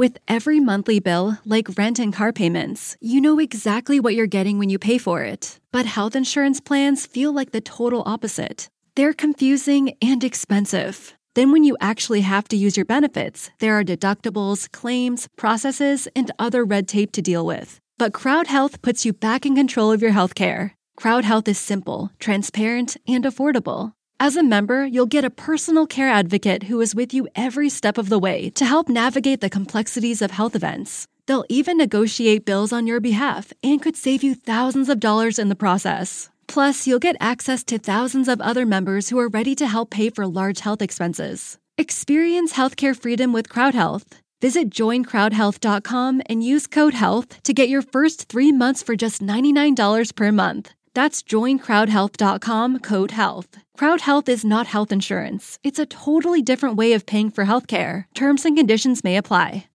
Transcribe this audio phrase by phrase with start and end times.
[0.00, 4.58] With every monthly bill, like rent and car payments, you know exactly what you're getting
[4.58, 5.60] when you pay for it.
[5.72, 8.70] But health insurance plans feel like the total opposite.
[8.94, 11.12] They're confusing and expensive.
[11.34, 16.30] Then, when you actually have to use your benefits, there are deductibles, claims, processes, and
[16.38, 17.78] other red tape to deal with.
[17.98, 20.70] But Crowd Health puts you back in control of your healthcare.
[20.96, 23.92] Crowd Health is simple, transparent, and affordable.
[24.22, 27.96] As a member, you'll get a personal care advocate who is with you every step
[27.96, 31.06] of the way to help navigate the complexities of health events.
[31.24, 35.48] They'll even negotiate bills on your behalf and could save you thousands of dollars in
[35.48, 36.28] the process.
[36.46, 40.10] Plus, you'll get access to thousands of other members who are ready to help pay
[40.10, 41.56] for large health expenses.
[41.78, 44.20] Experience healthcare freedom with CrowdHealth.
[44.42, 50.14] Visit joincrowdhealth.com and use code HEALTH to get your first three months for just $99
[50.14, 50.74] per month.
[50.94, 53.58] That's joincrowdhealth.com code HEALTH.
[53.76, 55.58] Crowd Health is not health insurance.
[55.62, 58.04] It's a totally different way of paying for healthcare.
[58.14, 59.69] Terms and conditions may apply.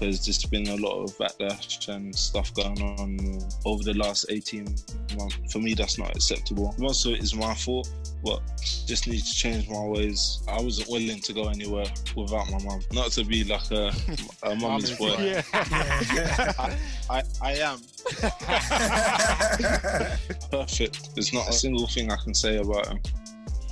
[0.00, 4.64] There's just been a lot of backlash and stuff going on over the last 18
[5.16, 5.36] months.
[5.52, 6.74] For me, that's not acceptable.
[6.78, 7.92] Most of it is my fault,
[8.24, 8.40] but
[8.86, 10.42] just need to change my ways.
[10.48, 11.84] I wasn't willing to go anywhere
[12.16, 12.80] without my mum.
[12.92, 13.92] Not to be like a,
[14.42, 15.16] a mummy's boy.
[15.18, 15.42] Yeah.
[15.52, 16.78] I,
[17.10, 17.80] I, I am.
[20.50, 21.14] Perfect.
[21.14, 23.00] There's not a single thing I can say about him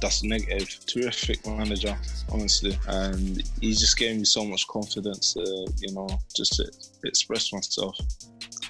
[0.00, 0.78] that's negative.
[0.86, 1.96] Terrific manager,
[2.30, 6.70] honestly, and he just gave me so much confidence to, you know, just to
[7.04, 7.98] express myself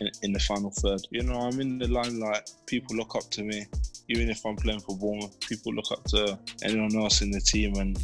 [0.00, 1.06] in, in the final third.
[1.10, 2.50] You know, I'm in the limelight.
[2.66, 3.66] People look up to me,
[4.08, 5.38] even if I'm playing for Bournemouth.
[5.40, 7.98] People look up to anyone else in the team and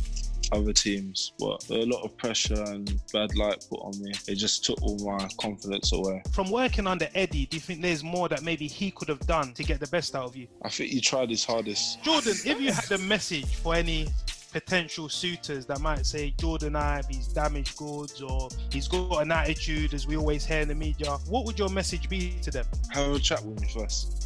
[0.54, 4.12] other teams, but a lot of pressure and bad light put on me.
[4.28, 6.22] It just took all my confidence away.
[6.32, 9.52] From working under Eddie, do you think there's more that maybe he could have done
[9.54, 10.46] to get the best out of you?
[10.62, 12.02] I think he tried his hardest.
[12.02, 14.08] Jordan, if you had a message for any
[14.52, 19.92] potential suitors that might say Jordon Ibe, he's damaged goods or he's got an attitude,
[19.94, 22.64] as we always hear in the media, what would your message be to them?
[22.90, 24.23] Have a chat with me first.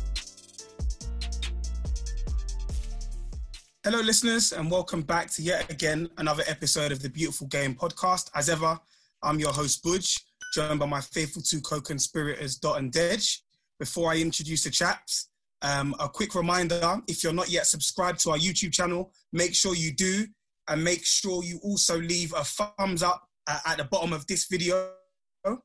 [3.84, 8.28] Hello, listeners, and welcome back to yet again another episode of the Beautiful Game podcast.
[8.34, 8.76] As ever,
[9.22, 10.20] I'm your host, Buj,
[10.52, 13.38] joined by my faithful two co conspirators, Dot and Dej.
[13.78, 15.28] Before I introduce the chaps,
[15.62, 19.76] um, a quick reminder if you're not yet subscribed to our YouTube channel, make sure
[19.76, 20.26] you do,
[20.68, 24.48] and make sure you also leave a thumbs up uh, at the bottom of this
[24.50, 24.90] video.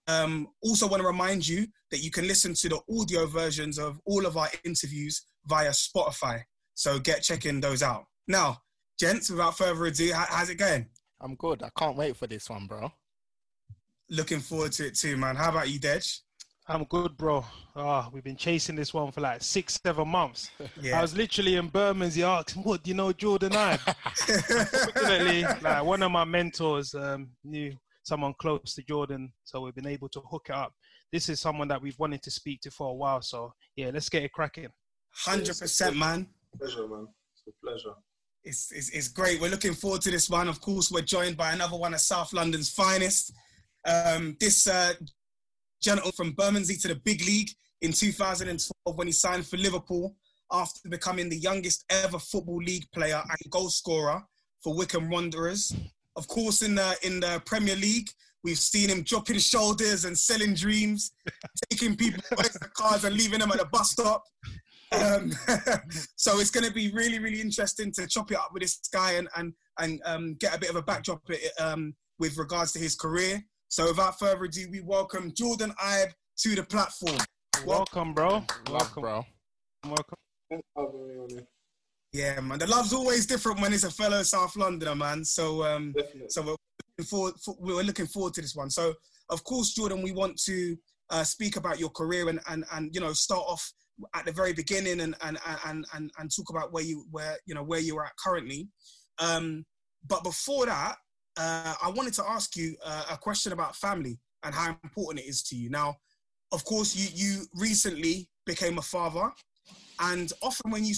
[0.07, 3.99] Um, also, want to remind you that you can listen to the audio versions of
[4.05, 6.43] all of our interviews via Spotify.
[6.75, 8.05] So get checking those out.
[8.27, 8.61] Now,
[8.99, 10.87] gents, without further ado, how's it going?
[11.21, 11.63] I'm good.
[11.63, 12.91] I can't wait for this one, bro.
[14.09, 15.35] Looking forward to it too, man.
[15.35, 16.19] How about you, Dej?
[16.67, 17.43] I'm good, bro.
[17.75, 20.49] Ah, we've been chasing this one for like six, seven months.
[20.81, 20.99] Yeah.
[20.99, 23.77] I was literally in Bermondsey asking, "What do you know, Jordan I
[24.15, 27.73] Fortunately, like one of my mentors um, knew
[28.03, 30.73] someone close to Jordan, so we've been able to hook it up.
[31.11, 34.09] This is someone that we've wanted to speak to for a while, so yeah, let's
[34.09, 34.69] get it cracking.
[35.11, 36.27] Hundred percent, man.
[36.57, 37.07] Pleasure, man.
[37.33, 37.95] It's a pleasure.
[38.43, 39.39] It's, it's, it's great.
[39.39, 40.47] We're looking forward to this one.
[40.49, 43.33] Of course, we're joined by another one of South London's finest.
[43.85, 44.93] Um, this uh,
[45.81, 47.49] gentleman from Bermondsey to the big league
[47.81, 50.15] in 2012 when he signed for Liverpool
[50.51, 54.23] after becoming the youngest ever football league player and goal scorer
[54.61, 55.75] for Wycombe Wanderers.
[56.15, 58.09] Of course, in the in the Premier League,
[58.43, 61.11] we've seen him dropping shoulders and selling dreams,
[61.69, 64.23] taking people the cars and leaving them at the bus stop.
[64.93, 65.31] Um,
[66.15, 69.13] so it's going to be really, really interesting to chop it up with this guy
[69.13, 71.21] and and and um, get a bit of a backdrop
[71.59, 73.43] um, with regards to his career.
[73.69, 77.17] So without further ado, we welcome Jordon Ibe to the platform.
[77.65, 78.43] Welcome, bro.
[78.69, 79.25] Welcome, bro.
[79.85, 80.17] welcome.
[82.11, 82.59] Yeah, man.
[82.59, 85.25] The love's always different when it's a fellow South Londoner, man.
[85.25, 85.95] So, um,
[86.29, 86.55] so we're
[86.97, 87.33] looking forward.
[87.59, 88.69] We're looking forward to this one.
[88.69, 88.93] So,
[89.29, 90.77] of course, Jordan, we want to
[91.09, 93.73] uh, speak about your career and, and and you know start off
[94.13, 97.53] at the very beginning and and and and, and talk about where you where you
[97.55, 98.67] know where you're at currently.
[99.19, 99.65] Um,
[100.07, 100.97] but before that,
[101.37, 105.29] uh, I wanted to ask you uh, a question about family and how important it
[105.29, 105.69] is to you.
[105.69, 105.95] Now,
[106.51, 109.31] of course, you you recently became a father,
[109.99, 110.95] and often when you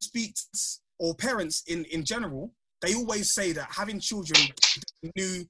[0.00, 0.58] speak to
[0.98, 2.52] or parents in in general,
[2.82, 4.40] they always say that having children
[5.16, 5.44] new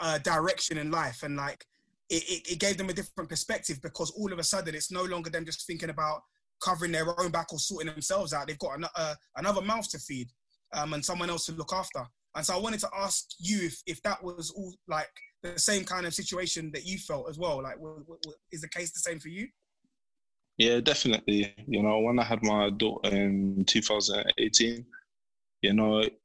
[0.00, 1.64] uh, direction in life and like
[2.08, 5.30] it, it, gave them a different perspective because all of a sudden it's no longer
[5.30, 6.22] them just thinking about
[6.62, 8.46] covering their own back or sorting themselves out.
[8.46, 10.28] They've got an, uh, another mouth to feed
[10.74, 12.06] um, and someone else to look after.
[12.34, 15.08] And so I wanted to ask you if, if that was all like
[15.42, 17.62] the same kind of situation that you felt as well.
[17.62, 19.48] Like, w- w- is the case the same for you?
[20.58, 21.54] Yeah, definitely.
[21.66, 24.84] You know, when I had my daughter in 2018,
[25.62, 26.18] you know, it,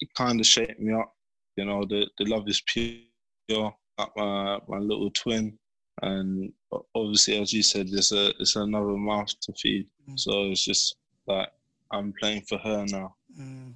[0.00, 1.12] it kind of shaped me up.
[1.56, 3.74] You know, the, the love is pure
[4.16, 5.58] my my little twin,
[6.02, 6.52] and
[6.94, 9.86] obviously, as you said, it's a it's another mouth to feed.
[10.08, 10.18] Mm.
[10.18, 10.96] So it's just
[11.26, 11.48] like
[11.90, 13.14] I'm playing for her now.
[13.38, 13.74] Mm.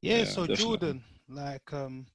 [0.00, 0.64] Yeah, yeah, So definitely.
[0.64, 2.06] Jordan, like um,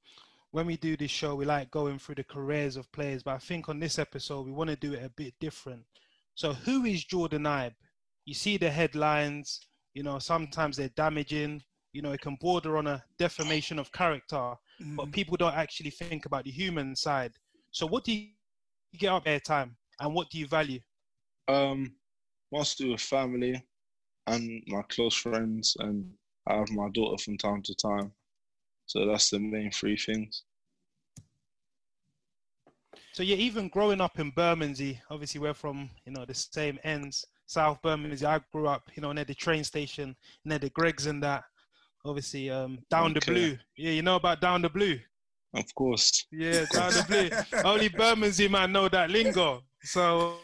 [0.52, 3.38] when we do this show, we like going through the careers of players, but I
[3.38, 5.84] think on this episode we want to do it a bit different.
[6.36, 7.74] So who is Jordon Ibe?
[8.26, 9.66] You see the headlines.
[9.94, 11.64] You know, sometimes they're damaging.
[11.94, 14.96] You know, it can border on a defamation of character mm.
[14.96, 17.34] but people don't actually think about the human side.
[17.72, 18.30] So, what do you
[18.98, 20.80] get up airtime, and what do you value?
[21.48, 21.96] Um,
[22.52, 23.64] mostly with family
[24.28, 26.10] and my close friends, and
[26.48, 28.12] I have my daughter from time to time.
[28.86, 30.44] So that's the main three things.
[33.14, 37.26] So yeah, even growing up in Bermondsey, obviously we're from you know the same ends,
[37.46, 38.26] South Bermondsey.
[38.26, 40.16] I grew up, you know, near the train station,
[40.46, 41.44] near the Greggs and that
[42.06, 43.20] obviously um, down okay.
[43.20, 43.58] the blue.
[43.78, 45.00] Yeah, you know about down the blue.
[45.54, 46.26] Of course.
[46.32, 47.62] Yeah, down the blue.
[47.66, 49.64] Only Bermondsey man know that lingo.
[49.84, 50.38] So,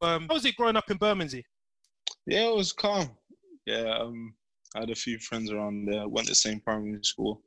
[0.00, 1.44] um, how was it growing up in Bermondsey?
[2.26, 3.10] Yeah, it was calm.
[3.66, 4.34] Yeah, um,
[4.76, 6.08] I had a few friends around there.
[6.08, 7.42] Went to the same primary school.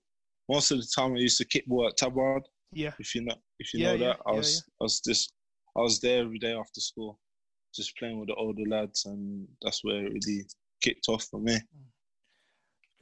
[0.49, 2.43] Most of the time, I used to kickball at Tabard.
[2.71, 2.91] Yeah.
[2.99, 5.33] If you know, if you yeah, know that, yeah, I was, yeah, I was just,
[5.77, 7.19] I was there every day after school,
[7.73, 10.45] just playing with the older lads, and that's where it really
[10.83, 11.53] kicked off for me.
[11.53, 11.85] Mm.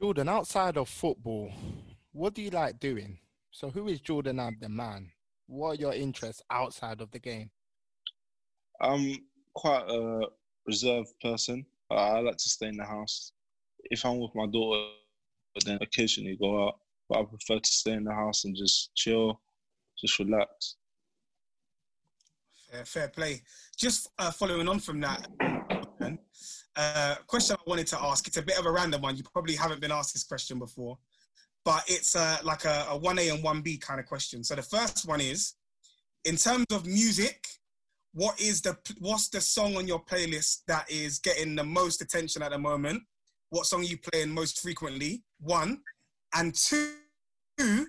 [0.00, 1.52] Jordan, outside of football,
[2.12, 3.18] what do you like doing?
[3.50, 5.10] So, who is Jordon Ibe the man?
[5.46, 7.50] What are your interests outside of the game?
[8.80, 9.16] I'm
[9.54, 10.26] quite a
[10.66, 11.64] reserved person.
[11.90, 13.32] I like to stay in the house.
[13.84, 14.88] If I'm with my daughter,
[15.64, 16.78] then occasionally go out.
[17.08, 19.40] But I prefer to stay in the house and just chill,
[20.00, 20.76] just relax.
[22.70, 23.42] Fair, fair play.
[23.76, 25.28] Just uh, following on from that,
[26.76, 28.26] uh, question I wanted to ask.
[28.26, 29.16] It's a bit of a random one.
[29.16, 30.98] You probably haven't been asked this question before,
[31.64, 34.42] but it's uh, like a, a 1A and 1B kind of question.
[34.44, 35.54] So the first one is,
[36.24, 37.46] in terms of music,
[38.12, 42.42] what is the what's the song on your playlist that is getting the most attention
[42.42, 43.02] at the moment?
[43.50, 45.24] What song are you playing most frequently?
[45.40, 45.80] One,
[46.34, 46.92] and two.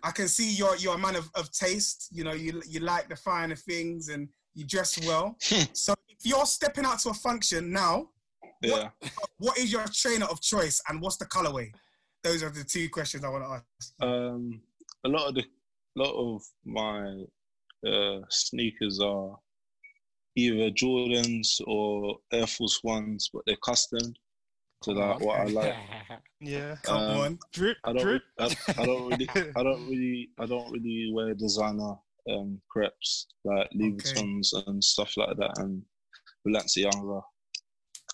[0.04, 2.10] I can see you're you're a man of, of taste.
[2.12, 5.36] You know, you you like the finer things and you dress well.
[5.74, 8.10] so if you're stepping out to a function now,
[8.68, 8.90] yeah.
[9.00, 11.72] What, what is your trainer of choice and what's the colorway?
[12.24, 13.94] Those are the two questions I want to ask.
[14.02, 14.62] Um,
[15.06, 15.44] a lot of the,
[15.96, 17.24] lot of my
[17.88, 19.38] uh, sneakers are
[20.36, 24.14] either Jordans or Air Force Ones, but they're custom
[24.84, 25.76] to that what I like.
[26.42, 28.22] Yeah, come um, on, drip, I don't, drip.
[28.40, 31.96] I, I, don't really, I don't really, I don't really wear designer
[32.30, 34.64] um crepes like Louis Vuittons okay.
[34.68, 35.82] and stuff like that, and
[36.46, 37.22] Balenciaga.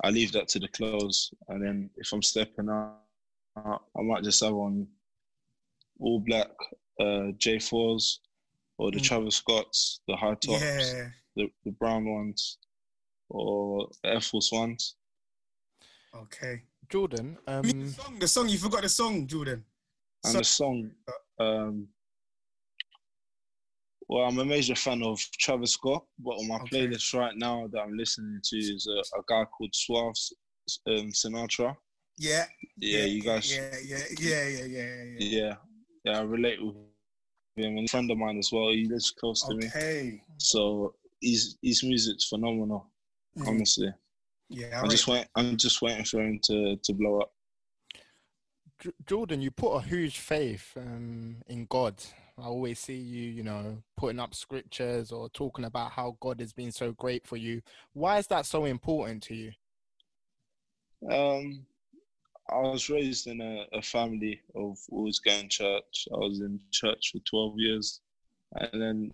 [0.03, 2.97] I leave that to the close, and then if I'm stepping out,
[3.55, 4.87] I might just have on
[5.99, 6.49] all black
[6.99, 8.17] uh, J4s
[8.77, 9.03] or the mm.
[9.03, 11.09] Travis Scotts, the high tops, yeah.
[11.35, 12.57] the, the brown ones,
[13.29, 14.95] or Air Force ones.
[16.15, 16.63] Okay.
[16.89, 17.37] Jordan.
[17.47, 17.61] Um...
[17.61, 19.63] The song, the song, you forgot the song, Jordan.
[20.23, 20.91] And so- the song,
[21.39, 21.87] um,
[24.11, 26.85] well, I'm a major fan of Travis Scott, but on my okay.
[26.85, 30.13] playlist right now that I'm listening to is a, a guy called Suave
[30.87, 31.73] um, Sinatra.
[32.17, 32.43] Yeah.
[32.77, 32.99] yeah.
[32.99, 33.55] Yeah, you guys.
[33.55, 35.15] Yeah, yeah, yeah, yeah, yeah, yeah.
[35.17, 35.53] Yeah,
[36.03, 36.75] yeah, I relate with
[37.55, 37.77] him.
[37.77, 38.69] And a friend of mine as well.
[38.71, 39.67] He lives close to me.
[39.67, 40.21] okay.
[40.39, 42.87] So his his music's phenomenal.
[43.39, 43.47] Mm.
[43.47, 43.93] Honestly.
[44.49, 44.81] Yeah.
[44.81, 45.27] I, I just wait.
[45.37, 47.31] I'm just waiting for him to to blow up.
[49.05, 51.95] Jordan, you put a huge faith um, in God
[52.37, 56.53] I always see you, you know, putting up scriptures or talking about how God has
[56.53, 57.61] been so great for you.
[57.93, 59.51] Why is that so important to you?
[61.09, 61.65] Um,
[62.49, 66.07] I was raised in a, a family of always going to church.
[66.13, 68.01] I was in church for 12 years.
[68.55, 69.11] And then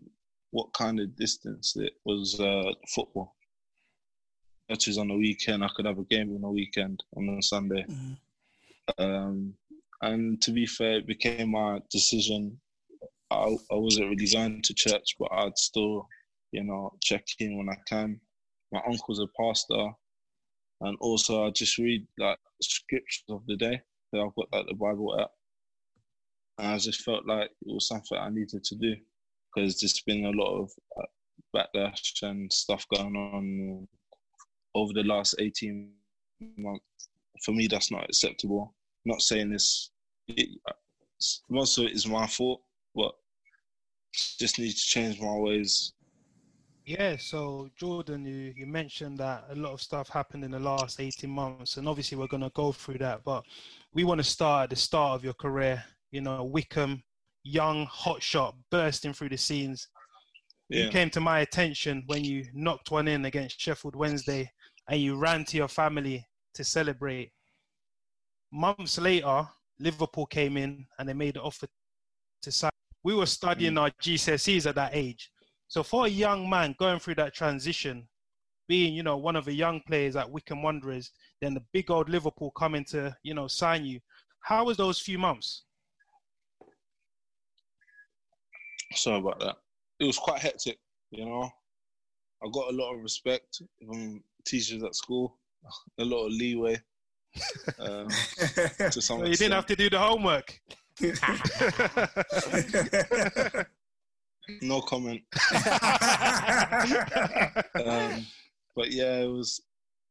[0.52, 3.36] what kind of distance it was uh, football.
[4.70, 7.86] Churches on the weekend, I could have a game on the weekend on a Sunday.
[7.88, 9.04] Mm-hmm.
[9.04, 9.54] Um,
[10.02, 12.60] and to be fair, it became my decision.
[13.32, 16.08] I, I wasn't really going to church, but I'd still,
[16.52, 18.20] you know, check in when I can.
[18.72, 19.90] My uncle's a pastor,
[20.82, 23.82] and also I just read like scriptures of the day.
[24.14, 25.32] So I've got like the Bible app,
[26.58, 28.96] and I just felt like it was something I needed to do
[29.54, 31.06] because there's been a lot of uh,
[31.56, 33.88] backlash and stuff going on
[34.76, 35.92] over the last 18
[36.58, 36.84] months.
[37.44, 38.74] For me, that's not acceptable.
[39.06, 39.92] I'm not saying this.
[40.28, 40.50] It,
[41.50, 42.62] most of it is my fault,
[42.98, 43.14] but
[44.14, 45.94] just need to change my ways
[46.88, 51.02] yeah, so Jordan, you, you mentioned that a lot of stuff happened in the last
[51.02, 53.44] 18 months, and obviously we're going to go through that, but
[53.94, 55.84] we want to start at the start of your career.
[56.12, 57.04] You know, Wycombe,
[57.44, 59.90] young, hot shot, bursting through the scenes.
[60.70, 60.86] Yeah.
[60.86, 64.50] You came to my attention when you knocked one in against Sheffield Wednesday
[64.90, 67.32] and you ran to your family to celebrate.
[68.54, 69.46] Months later,
[69.78, 71.68] Liverpool came in and they made an offer
[72.44, 72.72] to sign.
[73.04, 73.82] We were studying mm.
[73.82, 75.32] our GCSEs at that age.
[75.68, 78.08] So for a young man going through that transition,
[78.68, 81.12] being you know one of the young players at Wycombe Wanderers,
[81.42, 84.00] then the big old Liverpool coming to you know sign you,
[84.42, 85.64] how was those few months?
[88.94, 89.56] Sorry about that.
[90.00, 90.78] It was quite hectic,
[91.12, 91.50] you know.
[92.44, 95.38] I got a lot of respect from teachers at school,
[96.00, 96.80] a lot of leeway.
[97.80, 98.08] Um,
[98.92, 100.60] to some you didn't have to do the homework.
[104.62, 105.22] No comment.
[107.86, 108.26] um,
[108.76, 109.62] but yeah, it was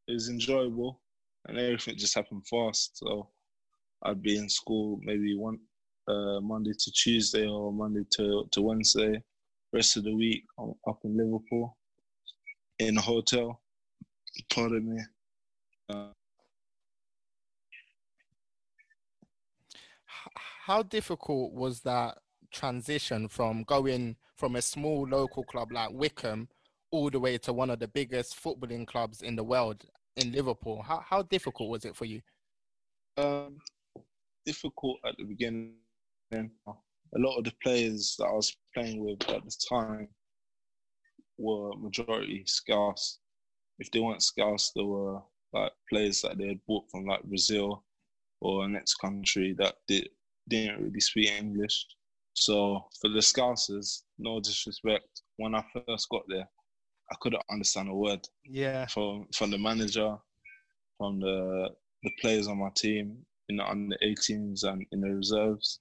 [0.08, 1.00] it was enjoyable,
[1.46, 2.98] and everything just happened fast.
[2.98, 3.28] So
[4.04, 5.58] I'd be in school maybe one
[6.08, 9.22] uh, Monday to Tuesday or Monday to to Wednesday.
[9.72, 11.76] Rest of the week, I'm up in Liverpool
[12.78, 13.60] in a hotel.
[14.52, 15.02] Pardon me.
[15.88, 16.12] Uh,
[20.66, 22.18] how difficult was that
[22.50, 26.49] transition from going from a small local club like Wycombe
[26.90, 29.85] all the way to one of the biggest footballing clubs in the world
[30.16, 30.82] in Liverpool.
[30.82, 32.20] How how difficult was it for you?
[33.16, 33.58] Um,
[34.44, 35.75] difficult at the beginning.
[36.32, 40.08] A lot of the players that I was playing with at the time
[41.38, 43.20] were majority Scouse.
[43.78, 45.20] If they weren't Scouse, they were
[45.52, 47.85] like players that they had bought from like Brazil
[48.40, 50.08] or next country that did,
[50.48, 51.86] didn't really speak English.
[52.34, 56.48] So for the Scousers, no disrespect, when I first got there,
[57.10, 58.26] I couldn't understand a word.
[58.44, 58.86] Yeah.
[58.86, 60.16] From from the manager,
[60.98, 61.70] from the
[62.02, 65.80] the players on my team, in the under 18s and in the reserves.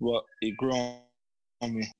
[0.00, 1.90] But it grew on me.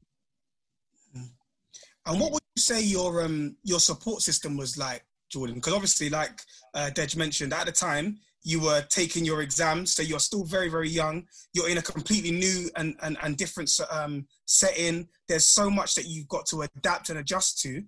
[2.06, 5.56] And what would you say your um your support system was like, Jordan?
[5.56, 6.38] Because obviously, like
[6.74, 10.68] uh, Dej mentioned, at the time you were taking your exams, so you're still very,
[10.68, 11.26] very young.
[11.54, 15.08] You're in a completely new and, and, and different um, setting.
[15.28, 17.82] There's so much that you've got to adapt and adjust to.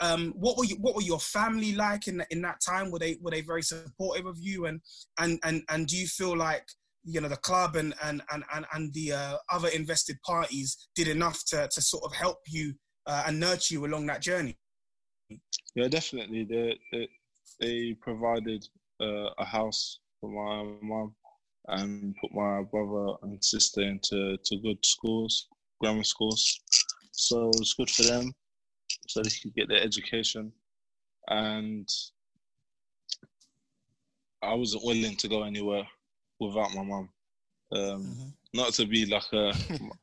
[0.00, 2.90] Um, what were you, what were your family like in in that time?
[2.90, 4.66] Were they were they very supportive of you?
[4.66, 4.80] And
[5.18, 6.64] and and and do you feel like
[7.04, 11.06] you know the club and and and and, and the uh, other invested parties did
[11.06, 12.72] enough to to sort of help you
[13.06, 14.58] uh, and nurture you along that journey?
[15.74, 16.44] Yeah, definitely.
[16.44, 17.08] They they,
[17.60, 18.66] they provided
[19.00, 21.14] uh, a house for my mum
[21.68, 25.46] and put my brother and sister into to good schools,
[25.80, 26.60] grammar schools.
[27.12, 28.32] So it was good for them,
[29.08, 30.52] so they could get their education.
[31.28, 31.88] And
[34.42, 35.86] I wasn't willing to go anywhere
[36.38, 37.10] without my mum.
[37.72, 38.28] Um, mm-hmm.
[38.52, 39.52] Not to be like a,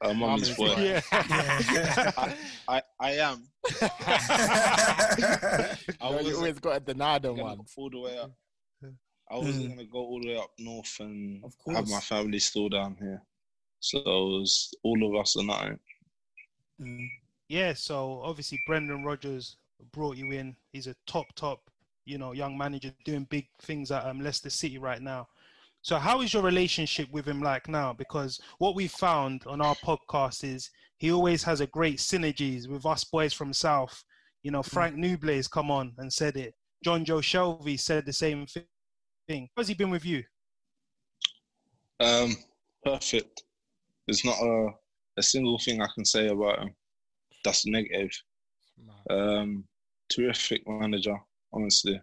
[0.01, 0.73] a mummy's boy.
[0.77, 1.01] Yeah.
[1.11, 2.33] I,
[2.69, 3.43] I, I, am.
[5.99, 7.73] I you always got to deny them ones.
[7.75, 8.31] All the way up.
[9.29, 9.69] I wasn't mm.
[9.69, 11.43] gonna go all the way up north and
[11.73, 13.21] have my family still down here.
[13.79, 15.79] So it was all of us or nothing.
[16.81, 17.09] Mm.
[17.49, 19.57] Yeah, so obviously Brendan Rodgers
[19.91, 20.55] brought you in.
[20.71, 21.69] He's a top, top,
[22.05, 25.27] you know, young manager doing big things at um, Leicester City right now.
[25.81, 27.93] So how is your relationship with him like now?
[27.93, 32.85] Because what we found on our podcast is he always has a great synergies with
[32.85, 34.03] us boys from South.
[34.43, 34.69] You know, mm.
[34.69, 34.99] Frank mm.
[34.99, 36.53] Nouble's come on and said it.
[36.85, 38.63] Jonjo Shelvey said the same thing
[39.27, 39.49] thing.
[39.55, 40.23] How's he been with you?
[41.99, 42.35] Um,
[42.83, 43.43] perfect.
[44.07, 44.69] There's not a,
[45.17, 46.75] a single thing I can say about him
[47.43, 48.11] that's negative.
[49.09, 49.63] Um,
[50.09, 51.15] terrific manager,
[51.53, 52.01] honestly.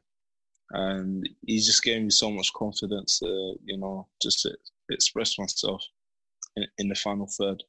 [0.71, 3.19] and he just gave me so much confidence.
[3.21, 4.57] To, you know, just to
[4.91, 5.85] express myself
[6.57, 7.63] in, in the final third.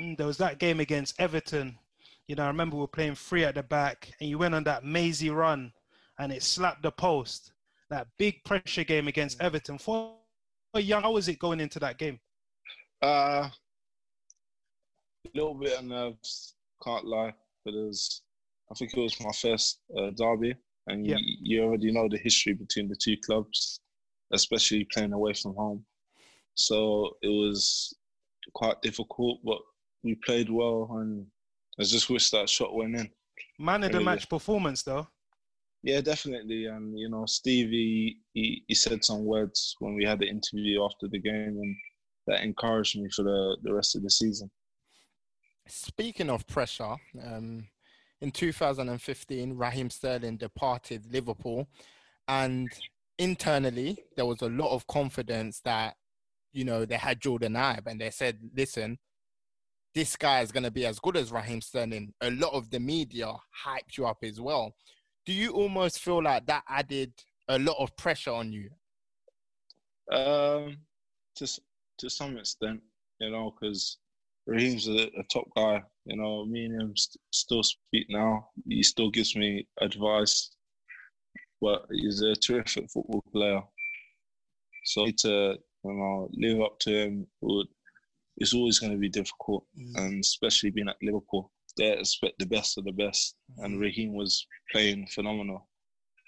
[0.00, 1.78] Mm, there was that game against Everton.
[2.26, 4.64] You know, I remember we were playing three at the back, and you went on
[4.64, 5.72] that mazy run,
[6.18, 7.52] and it slapped the post.
[7.92, 9.76] That big pressure game against Everton.
[9.76, 10.14] For
[10.74, 12.18] young, how was it going into that game?
[13.04, 13.50] Uh,
[15.26, 17.34] a little bit of nerves, can't lie,
[17.66, 18.22] but it was,
[18.70, 20.54] I think it was my first uh, derby,
[20.86, 23.78] and you, you already know the history between the two clubs,
[24.32, 25.84] especially playing away from home.
[26.54, 27.94] So it was
[28.54, 29.58] quite difficult, but
[30.02, 31.26] we played well, and
[31.78, 33.10] I just wish that shot went in.
[33.58, 35.06] Man of the match performance, though.
[35.82, 36.66] Yeah, definitely.
[36.66, 41.08] And you know, Stevie, he, he said some words when we had the interview after
[41.08, 41.76] the game, and
[42.28, 44.50] that encouraged me for the, the rest of the season.
[45.66, 47.66] Speaking of pressure, um,
[48.20, 51.68] in 2015, Raheem Sterling departed Liverpool,
[52.28, 52.68] and
[53.18, 55.96] internally there was a lot of confidence that
[56.52, 58.98] you know they had Jordon Ibe, and they said, "Listen,
[59.94, 62.78] this guy is going to be as good as Raheem Sterling." A lot of the
[62.78, 63.34] media
[63.66, 64.76] hyped you up as well.
[65.24, 67.12] Do you almost feel like that added
[67.48, 68.70] a lot of pressure on you?
[70.10, 70.78] Um,
[71.36, 71.46] to
[71.98, 72.80] to some extent,
[73.20, 73.98] you know, because
[74.46, 75.82] Raheem's a, a, top guy.
[76.06, 78.48] You know, me and him st- still speak now.
[78.68, 80.50] He still gives me advice,
[81.60, 83.62] but he's a terrific football player.
[84.84, 87.68] So to you know live up to him would
[88.38, 89.96] it's always going to be difficult, mm.
[89.96, 93.64] and especially being at Liverpool, they expect the best of the best, mm.
[93.64, 95.68] and Raheem was playing phenomenal.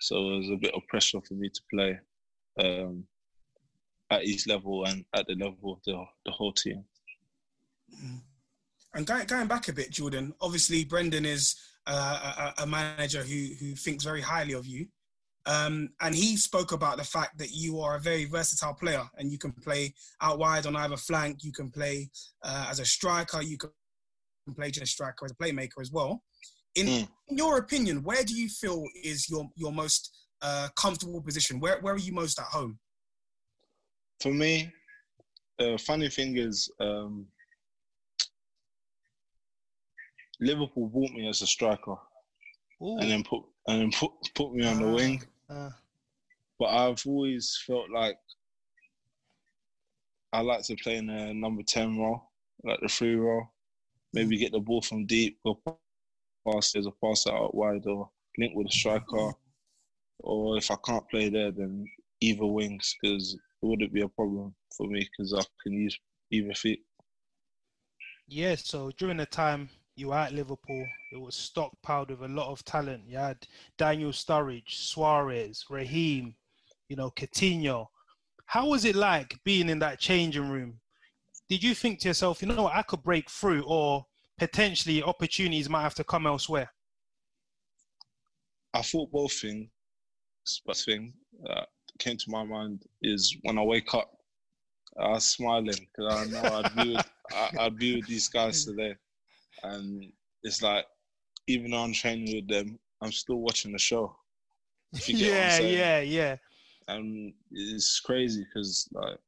[0.01, 1.99] So it was a bit of pressure for me to play
[2.61, 3.05] um,
[4.11, 6.85] at his level and at the level of the, the whole team.
[7.95, 8.21] Mm.
[8.95, 13.49] And going, going back a bit, Jordan, obviously Brendan is uh, a, a, manager who,
[13.59, 14.87] who thinks very highly of you.
[15.47, 19.31] Um, and he spoke about the fact that you are a very versatile player and
[19.31, 22.09] you can play out wide on either flank, you can play
[22.43, 23.71] uh, as a striker, you can
[24.53, 26.23] play as a striker as a playmaker as well.
[26.75, 27.09] In, mm.
[27.29, 30.11] in, your opinion, where do you feel is your, your most
[30.43, 31.61] uh, comfortable position?
[31.61, 32.79] Where, where are you most at home?
[34.21, 34.73] For me,
[35.59, 37.27] the uh, funny thing is, um,
[40.41, 41.97] Liverpool bought me as a striker,
[42.83, 42.99] Ooh.
[42.99, 45.23] and then put and then put put me on the ah, wing.
[45.49, 45.71] Uh.
[46.59, 48.17] But I've always felt like
[50.33, 52.31] I like to play in a number ten role,
[52.65, 53.47] like the free role.
[54.15, 55.59] Maybe get the ball from deep, or
[56.47, 59.33] pass as a pass out wide, or link with a striker.
[60.21, 61.85] Or if I can't play there, then
[62.21, 65.99] either wings because it wouldn't be a problem for me because I can use
[66.31, 66.85] either feet.
[68.29, 72.51] Yeah, so during the time you were at Liverpool, it was stockpiled with a lot
[72.51, 73.03] of talent.
[73.09, 73.47] You had
[73.77, 76.37] Daniel Sturridge, Suarez, Raheem,
[76.89, 77.89] you know, Coutinho.
[78.47, 80.79] How was it like being in that changing room?
[81.49, 84.07] Did you think to yourself, you know what, I could break through, or
[84.39, 86.71] potentially opportunities might have to come elsewhere?
[88.73, 89.69] I thought both things.
[90.67, 94.11] But thing that came to my mind is when I wake up,
[95.01, 97.07] I was smiling because I know I'd be with,
[97.59, 98.95] I'd be with these guys today
[99.65, 100.05] and
[100.43, 100.87] it's like
[101.47, 104.15] even though I'm training with them, I'm still watching the show.
[105.07, 106.37] yeah, yeah, yeah.
[106.89, 109.19] And it's crazy because like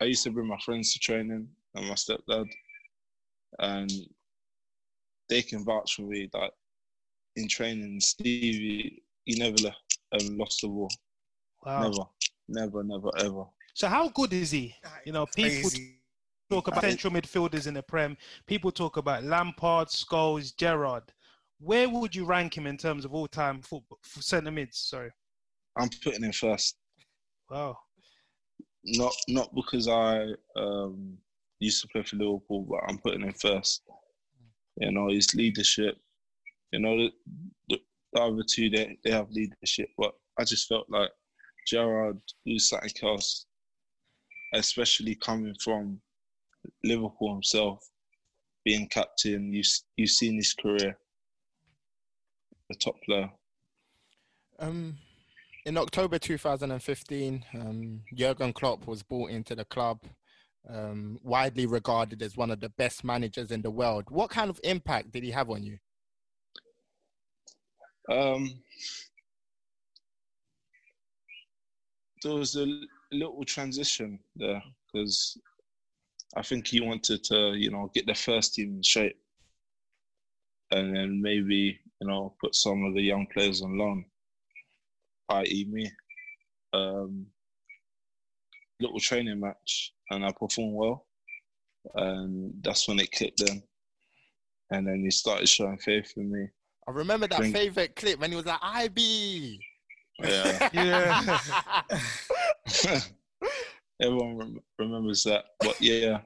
[0.00, 2.46] I used to bring my friends to training and my stepdad,
[3.58, 3.90] and
[5.28, 6.28] they can vouch for me.
[6.32, 6.52] Like
[7.36, 10.90] in training, Stevie, he never left, um, lost the ball.
[11.64, 11.82] Wow.
[11.82, 12.04] Never,
[12.48, 13.44] never, never, ever.
[13.74, 14.74] So how good is he?
[15.04, 15.70] You know, people.
[15.70, 15.94] Crazy
[16.50, 18.16] talk about central midfielders in the Prem.
[18.46, 21.02] People talk about Lampard, Scholes, Gerrard.
[21.60, 24.78] Where would you rank him in terms of all-time football centre mids?
[24.78, 25.10] Sorry,
[25.76, 26.76] I'm putting him first.
[27.50, 27.76] Wow.
[28.92, 31.18] Not not because I um,
[31.60, 33.82] used to play for Liverpool, but I'm putting him first.
[34.76, 35.96] You know his leadership.
[36.72, 37.10] You know the,
[37.68, 37.78] the,
[38.12, 41.10] the other two they they have leadership, but I just felt like
[41.66, 43.46] Gerrard was something else,
[44.54, 46.00] especially coming from
[46.84, 47.86] Liverpool himself,
[48.64, 49.62] being captain, you
[49.96, 50.96] you've seen his career,
[52.70, 53.30] a top player.
[54.58, 54.98] Um,
[55.68, 60.00] in October 2015, um, Jurgen Klopp was brought into the club,
[60.66, 64.04] um, widely regarded as one of the best managers in the world.
[64.08, 65.78] What kind of impact did he have on you?
[68.10, 68.62] Um,
[72.22, 72.66] there was a
[73.12, 75.36] little transition there because
[76.34, 79.18] I think he wanted to, you know, get the first team in shape,
[80.70, 84.06] and then maybe, you know, put some of the young players on loan.
[85.30, 85.66] i.e.
[85.70, 85.90] me,
[86.72, 87.26] um,
[88.80, 91.06] little training match, and I performed well,
[91.94, 93.62] and that's when it clicked then.
[94.70, 96.46] And then he started showing faith in me.
[96.86, 97.54] I remember that Drink.
[97.54, 99.58] favorite clip when he was like, Ibe.
[100.20, 100.68] Yeah.
[100.72, 101.38] Yeah.
[104.02, 105.44] Everyone rem- remembers that.
[105.60, 106.20] But yeah,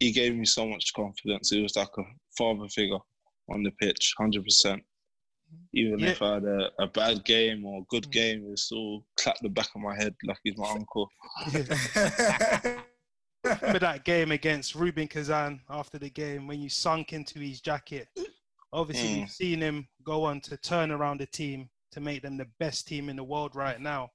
[0.00, 1.50] he gave me so much confidence.
[1.50, 2.02] He was like a
[2.36, 2.98] father figure
[3.50, 4.80] on the pitch, 100%.
[5.74, 6.10] Even Yeah.
[6.10, 8.10] if I had a, a bad game or a good Mm.
[8.12, 11.10] game, it still clap the back of my head like he's my uncle.
[13.44, 18.08] Remember that game against Rubin Kazan after the game when you sunk into his jacket?
[18.72, 19.20] Obviously, Mm.
[19.20, 22.86] we've seen him go on to turn around the team to make them the best
[22.86, 24.10] team in the world right now.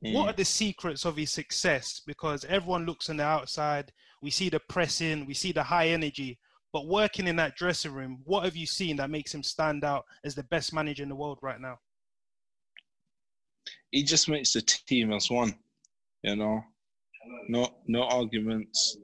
[0.00, 0.30] What Mm.
[0.30, 2.00] are the secrets of his success?
[2.06, 6.38] Because everyone looks on the outside, we see the pressing, we see the high energy,
[6.74, 10.04] but working in that dressing room, what have you seen that makes him stand out
[10.24, 11.78] as the best manager in the world right now?
[13.94, 15.54] he just makes the team as one,
[16.24, 16.60] you know.
[17.48, 18.98] No, no arguments.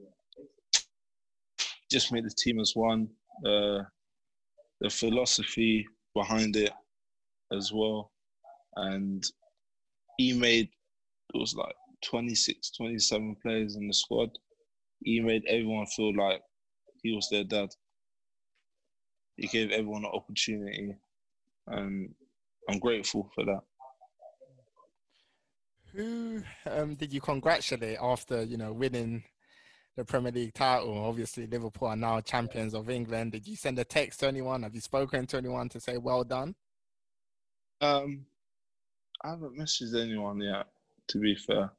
[1.89, 3.07] Just make the team as one.
[3.45, 3.83] Uh,
[4.81, 6.73] the philosophy behind it
[7.53, 8.11] as well,
[8.75, 9.23] and
[10.17, 10.67] he made
[11.33, 14.29] it was like 26, 27 players in the squad.
[15.03, 16.41] He made everyone feel like
[17.03, 17.69] he was their dad.
[19.37, 20.95] He gave everyone an opportunity,
[21.67, 22.13] and
[22.69, 23.61] I'm grateful for that.
[25.93, 29.23] Who um, did you congratulate after you know winning
[29.97, 30.97] the Premier League title?
[30.97, 33.33] Obviously, Liverpool are now champions of England.
[33.33, 34.63] Did you send a text to anyone?
[34.63, 36.55] Have you spoken to anyone to say well done?
[37.81, 38.25] Um,
[39.23, 40.67] I haven't messaged anyone yet.
[41.09, 41.71] To be fair,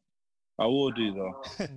[0.58, 1.66] I will do though.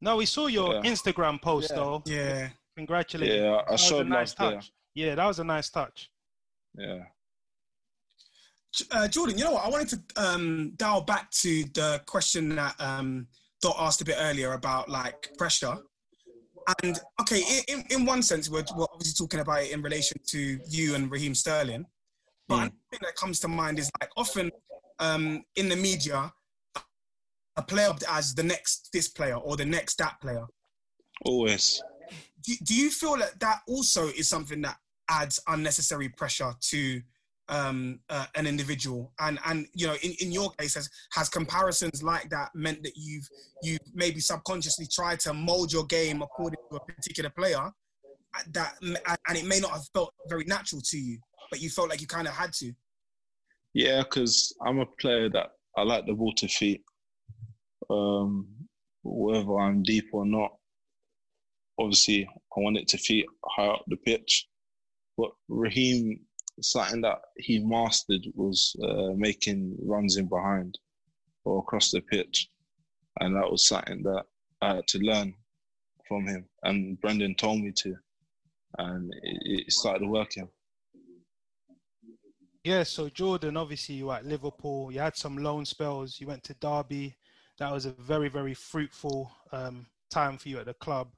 [0.00, 0.82] No, we saw your Yeah.
[0.82, 1.76] Instagram post Yeah.
[1.76, 2.02] though.
[2.04, 2.48] yeah.
[2.76, 3.40] Congratulations.
[3.40, 4.60] Yeah, I That was a showed nice love there.
[4.60, 4.72] touch.
[4.94, 6.10] Yeah, that was a nice touch.
[6.76, 6.98] Yeah.
[8.90, 9.64] Uh, Jordan, you know what?
[9.64, 13.28] I wanted to um, dial back to the question that um,
[13.62, 15.76] Dot asked a bit earlier about like pressure.
[16.82, 20.16] And okay, in, in, in one sense, we're, we're obviously talking about it in relation
[20.28, 21.86] to you and Raheem Sterling.
[22.48, 22.58] But Mm.
[22.58, 24.50] another thing that comes to mind is like often
[24.98, 26.32] um, in the media,
[27.56, 30.44] a player as the next this player or the next that player.
[31.24, 31.80] Always.
[32.42, 34.76] Do, do you feel that that also is something that
[35.08, 37.00] adds unnecessary pressure to
[37.48, 39.12] um, uh, an individual?
[39.20, 42.92] And and you know, in, in your case, has has comparisons like that meant that
[42.96, 43.28] you've
[43.62, 48.74] you've maybe subconsciously tried to mold your game according to a particular player uh, that
[48.82, 51.18] and it may not have felt very natural to you,
[51.50, 52.72] but you felt like you kind of had to.
[53.74, 56.82] Yeah, because I'm a player that I like the ball to feet.
[57.90, 58.46] Um,
[59.02, 60.52] whether I'm deep or not,
[61.78, 64.46] obviously I want it to feet high up the pitch.
[65.16, 66.20] But Raheem,
[66.60, 70.78] something that he mastered was uh, making runs in behind
[71.44, 72.48] or across the pitch,
[73.20, 74.24] and that was something that
[74.60, 75.34] I had to learn
[76.08, 76.46] from him.
[76.62, 77.94] And Brendan told me to,
[78.78, 80.48] and it, it started working.
[82.64, 84.90] Yeah, so Jordan, obviously you were at Liverpool.
[84.90, 86.18] You had some loan spells.
[86.18, 87.14] You went to Derby.
[87.58, 91.08] That was a very, very fruitful um, time for you at the club.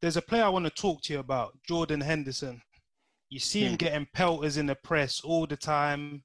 [0.00, 2.62] There's a player I want to talk to you about, Jordan Henderson.
[3.30, 3.76] You see him Hmm.
[3.76, 6.22] getting pelters in the press all the time.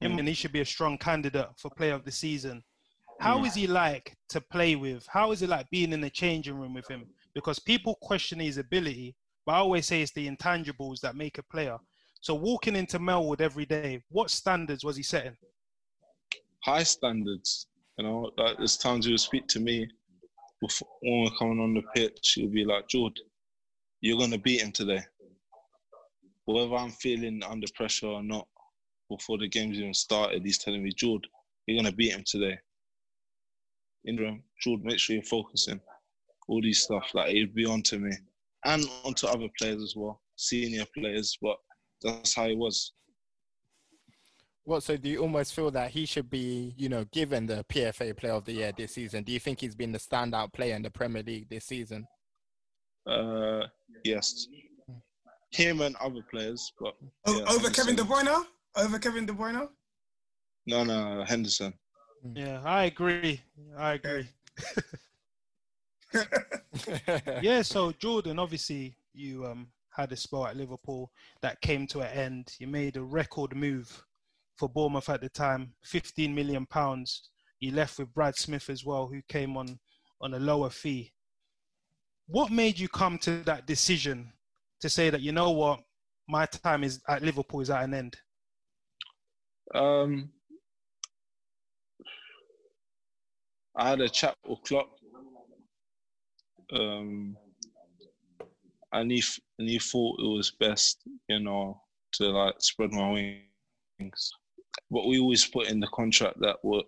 [0.00, 0.18] Him Hmm.
[0.18, 2.64] and he should be a strong candidate for player of the season.
[3.20, 3.44] How Hmm.
[3.44, 5.06] is he like to play with?
[5.06, 7.08] How is it like being in the changing room with him?
[7.34, 9.14] Because people question his ability,
[9.46, 11.78] but I always say it's the intangibles that make a player.
[12.20, 15.36] So walking into Melwood every day, what standards was he setting?
[16.62, 17.68] high standards.
[17.96, 19.88] You know, like there's times he would speak to me
[20.60, 22.32] before, when we're coming on the pitch.
[22.34, 23.18] He'll be like, "Jord,
[24.00, 25.00] you're gonna beat him today."
[26.44, 28.48] Whether I'm feeling under pressure or not,
[29.08, 31.26] before the game's even started, he's telling me, "Jord,
[31.66, 32.58] you're gonna beat him today."
[34.06, 35.80] Ingram, Jord, make sure you're focusing.
[36.48, 38.12] All these stuff, like he'd be on to me,
[38.64, 41.36] and onto other players as well, senior players.
[41.40, 41.58] But
[42.02, 42.92] that's how he was.
[44.64, 44.82] What?
[44.82, 48.32] So do you almost feel that he should be, you know, given the PFA Player
[48.34, 49.24] of the Year this season?
[49.24, 52.06] Do you think he's been the standout player in the Premier League this season?
[53.06, 53.66] Uh,
[54.04, 54.46] yes.
[55.52, 56.94] Him and other players, but
[57.26, 58.26] O- Yeah, over Kevin De Henderson.
[58.26, 58.44] Bruyne?
[58.76, 59.68] Over Kevin De Bruyne?
[60.66, 61.72] no, no, Henderson.
[62.34, 63.40] Yeah, I agree.
[63.76, 64.28] I agree.
[67.42, 72.08] Yeah, so Jordan, obviously you um, had a spell at Liverpool that came to an
[72.16, 72.54] end.
[72.58, 74.04] You made a record move
[74.60, 77.30] for Bournemouth at the time, 15 million pounds.
[77.60, 79.78] You left with Brad Smith as well, who came on
[80.20, 81.12] on a lower fee.
[82.26, 84.30] What made you come to that decision
[84.80, 85.80] to say that you know what,
[86.28, 88.16] my time is at Liverpool is at an end?
[89.74, 90.30] Um,
[93.74, 94.90] I had a chat with Klopp,
[96.74, 97.34] um,
[98.92, 99.22] and he
[99.58, 101.80] and he thought it was best, you know,
[102.12, 103.40] to like spread my
[103.98, 104.32] wings
[104.90, 106.86] but we always put in the contract that what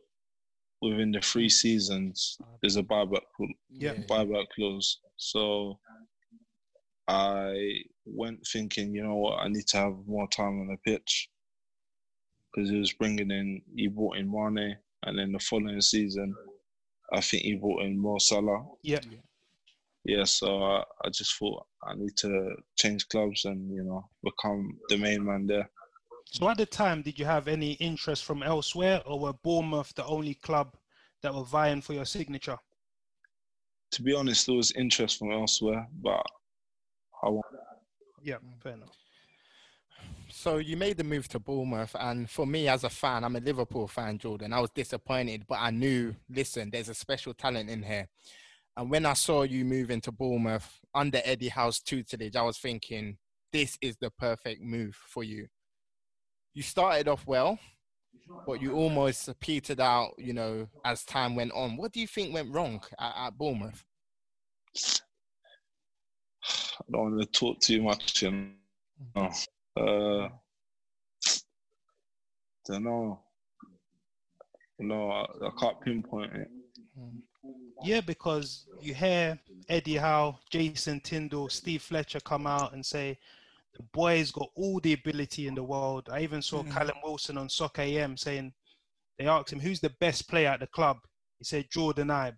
[0.80, 3.22] within the three seasons there's a buyback
[3.70, 3.94] Yeah.
[4.08, 4.98] buyback clause.
[5.16, 5.78] So
[7.08, 11.28] I went thinking, you know what, I need to have more time on the pitch
[12.54, 16.34] because he was bringing in, he brought in Mane, and then the following season,
[17.12, 18.64] I think he brought in Mo Salah.
[18.82, 19.00] Yeah.
[20.04, 24.76] Yeah, so I, I just thought I need to change clubs and you know become
[24.88, 25.70] the main man there.
[26.32, 30.06] So at the time, did you have any interest from elsewhere, or were Bournemouth the
[30.06, 30.78] only club
[31.20, 32.56] that were vying for your signature?
[33.90, 36.24] To be honest, there was interest from elsewhere, but
[37.22, 37.44] I want
[38.22, 38.96] Yeah, fair enough.
[40.30, 43.40] So you made the move to Bournemouth, and for me as a fan, I'm a
[43.40, 44.54] Liverpool fan, Jordan.
[44.54, 48.08] I was disappointed, but I knew, listen, there's a special talent in here.
[48.78, 53.18] And when I saw you move into Bournemouth under Eddie Howe's tutelage, I was thinking,
[53.52, 55.48] this is the perfect move for you.
[56.54, 57.58] You started off well,
[58.46, 61.76] but you almost petered out, you know, as time went on.
[61.76, 63.84] What do you think went wrong at, at Bournemouth?
[66.36, 68.22] I don't want to talk too much.
[68.22, 68.48] You
[69.14, 69.30] know.
[69.76, 70.28] Uh,
[72.66, 73.20] don't know.
[74.78, 76.48] No, I, I can't pinpoint it.
[77.84, 79.38] Yeah, because you hear
[79.68, 83.18] Eddie Howe, Jason Tyndall, Steve Fletcher come out and say
[83.74, 86.08] the boy's got all the ability in the world.
[86.10, 86.70] I even saw mm.
[86.70, 88.52] Callum Wilson on Soccer AM saying
[89.18, 90.98] they asked him who's the best player at the club.
[91.38, 92.36] He said Jordon Ibe.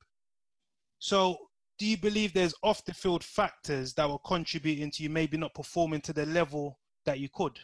[0.98, 1.36] So,
[1.78, 5.54] do you believe there's off the field factors that were contributing to you maybe not
[5.54, 7.58] performing to the level that you could?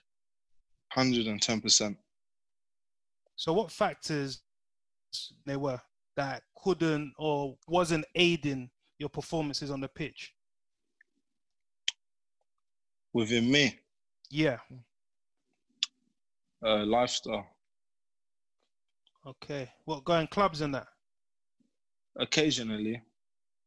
[0.93, 1.97] Hundred and ten percent.
[3.37, 4.43] So, what factors
[5.47, 5.81] there were
[6.17, 10.35] that couldn't or wasn't aiding your performances on the pitch?
[13.13, 13.79] Within me,
[14.31, 14.59] Yeah.
[16.65, 17.47] uh, lifestyle.
[19.27, 19.71] Okay.
[19.85, 20.87] What going clubs and that?
[22.17, 23.03] Occasionally,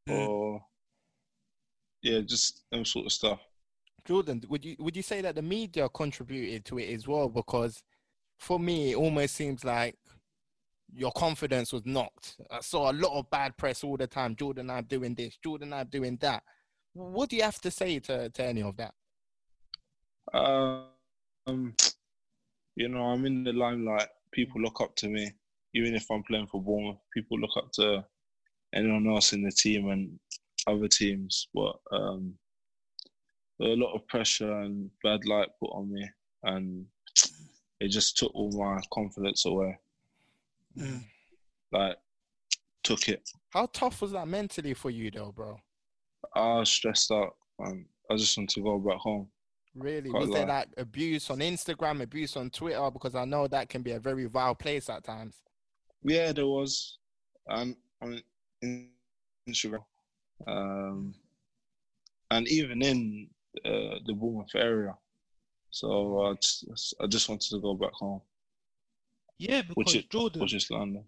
[0.09, 0.63] or
[2.01, 3.39] yeah, just them sort of stuff.
[4.05, 7.29] Jordan, would you would you say that the media contributed to it as well?
[7.29, 7.83] Because
[8.39, 9.97] for me, it almost seems like
[10.93, 12.37] your confidence was knocked.
[12.51, 14.35] I saw a lot of bad press all the time.
[14.35, 15.37] Jordan, I'm doing this.
[15.43, 16.43] Jordan, I'm doing that.
[16.93, 18.93] What do you have to say to, to any of that?
[20.33, 21.75] Um,
[22.75, 24.07] you know, I'm in the limelight.
[24.31, 25.31] People look up to me,
[25.73, 26.97] even if I'm playing for Bournemouth.
[27.13, 28.03] People look up to
[28.73, 30.19] anyone else in the team and
[30.67, 31.47] other teams.
[31.53, 32.33] But um,
[33.61, 36.09] a lot of pressure and bad light put on me,
[36.43, 36.85] and
[37.79, 39.77] it just took all my confidence away.
[40.77, 41.03] Mm.
[41.71, 41.97] Like,
[42.83, 43.29] took it.
[43.49, 45.57] How tough was that mentally for you, though, bro?
[46.35, 49.27] I was stressed out, and I just want to go back home.
[49.75, 50.11] Really?
[50.11, 52.89] Can't was there like abuse on Instagram, abuse on Twitter?
[52.91, 55.39] Because I know that can be a very vile place at times.
[56.03, 56.97] Yeah, there was,
[57.47, 58.21] and on
[59.47, 59.83] Instagram,
[60.47, 61.15] um,
[62.29, 63.29] and even in
[63.65, 64.95] uh, the Bournemouth area.
[65.69, 68.21] So I just, I just wanted to go back home,
[69.39, 71.05] Yeah, because which is Jordan, which is London.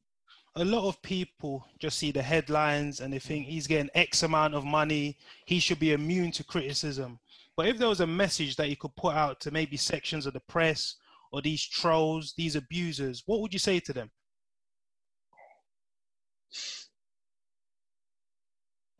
[0.55, 4.55] a lot of people just see the headlines and they think he's getting X amount
[4.55, 5.17] of money.
[5.45, 7.19] He should be immune to criticism.
[7.57, 10.33] But if there was a message that you could put out to maybe sections of
[10.33, 10.95] the press
[11.31, 14.11] or these trolls, these abusers, what would you say to them?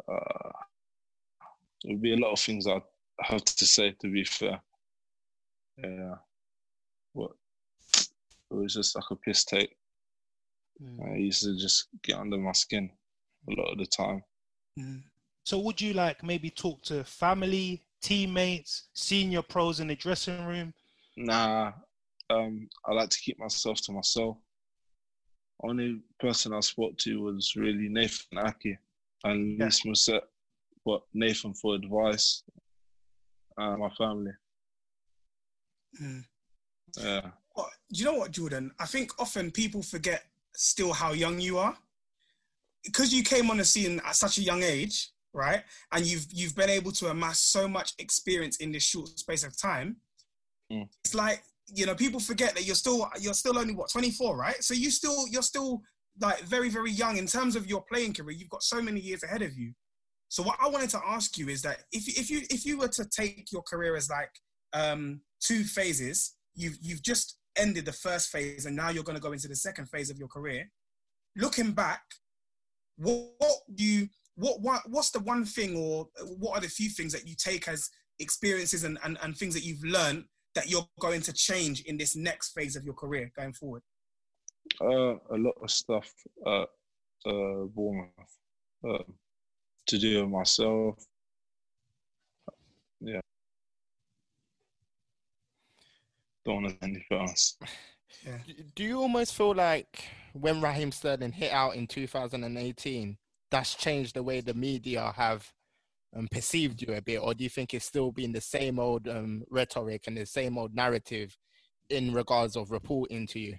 [0.08, 0.52] Uh,
[1.84, 2.82] there would be a lot of things I
[3.22, 3.92] have to say.
[4.02, 4.62] To be fair,
[5.78, 6.16] yeah,
[7.14, 7.32] but
[8.52, 9.76] it was just like a piss take.
[11.04, 12.92] I used to just get under my skin
[13.50, 14.24] a lot of the time.
[14.80, 15.04] Mm.
[15.46, 20.72] So would you like maybe talk to family, teammates, senior pros in the dressing room?
[21.18, 21.72] Nah,
[22.30, 24.38] um, I like to keep myself to myself.
[25.64, 28.78] Only person I spoke to was really Nathan Aké
[29.24, 29.66] and Yeah.
[29.66, 30.22] Lys Mousset,
[30.86, 32.44] but Nathan for advice
[33.58, 34.34] and my family.
[36.00, 36.24] Mm.
[36.98, 37.32] Yeah.
[37.56, 38.72] But do you know what, Jordan?
[38.80, 41.76] I think often people forget still how young you are.
[42.84, 45.64] Because you came on the scene at such a young age, right?
[45.92, 49.60] And you've you've been able to amass so much experience in this short space of
[49.60, 49.98] time.
[50.72, 50.88] Mm.
[51.04, 54.64] It's like, you know, people forget that you're still you're still only what, 24, right?
[54.64, 55.82] So you still you're still
[56.20, 58.36] like very, very young in terms of your playing career.
[58.36, 59.74] You've got so many years ahead of you.
[60.30, 62.88] So what I wanted to ask you is that if if you if you were
[62.90, 64.32] to take your career as like
[64.74, 69.22] um, two phases, you've you've just ended the first phase and now you're going to
[69.22, 70.70] go into the second phase of your career.
[71.38, 72.04] Looking back,
[72.98, 77.14] what, what you what, what what's the one thing or what are the few things
[77.14, 81.22] that you take as experiences and, and, and things that you've learned that you're going
[81.22, 83.82] to change in this next phase of your career going forward?
[84.82, 86.12] Uh, a lot of stuff
[86.46, 86.68] at
[87.26, 88.10] uh, Bournemouth
[88.88, 89.04] uh,
[89.88, 91.04] to do with myself.
[93.00, 93.22] Yeah.
[96.46, 97.58] Don't want to anything else.
[98.26, 98.38] Yeah.
[98.76, 103.18] Do you almost feel like when Raheem Sterling hit out in 2018,
[103.52, 105.52] that's changed the way the media have
[106.16, 109.08] um, perceived you a bit, or do you think it's still been the same old
[109.08, 111.38] um, rhetoric and the same old narrative
[111.90, 113.56] in regards of reporting to you?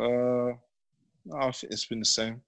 [0.00, 0.52] Uh,
[1.36, 2.40] I think it's been the same.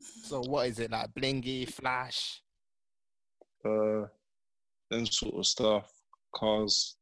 [0.00, 1.14] So what is it like?
[1.14, 2.42] Blingy, flash?
[3.64, 4.06] Uh,
[4.90, 5.90] them sort of stuff.
[6.34, 6.96] Cars.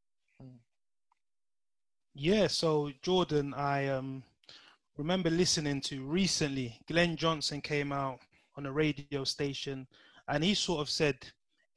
[2.13, 2.47] Yeah.
[2.47, 4.23] So Jordon, I um
[4.99, 6.77] remember listening to recently.
[6.85, 8.19] Glenn Johnson came out
[8.57, 9.87] on a radio station,
[10.27, 11.15] and he sort of said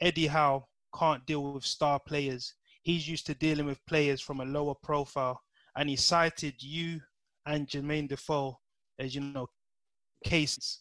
[0.01, 0.67] Eddie Howe
[0.99, 2.55] can't deal with star players.
[2.83, 5.41] He's used to dealing with players from a lower profile,
[5.77, 7.01] and he cited you
[7.47, 8.59] and Jermaine Defoe
[8.99, 9.47] as you know
[10.25, 10.81] cases.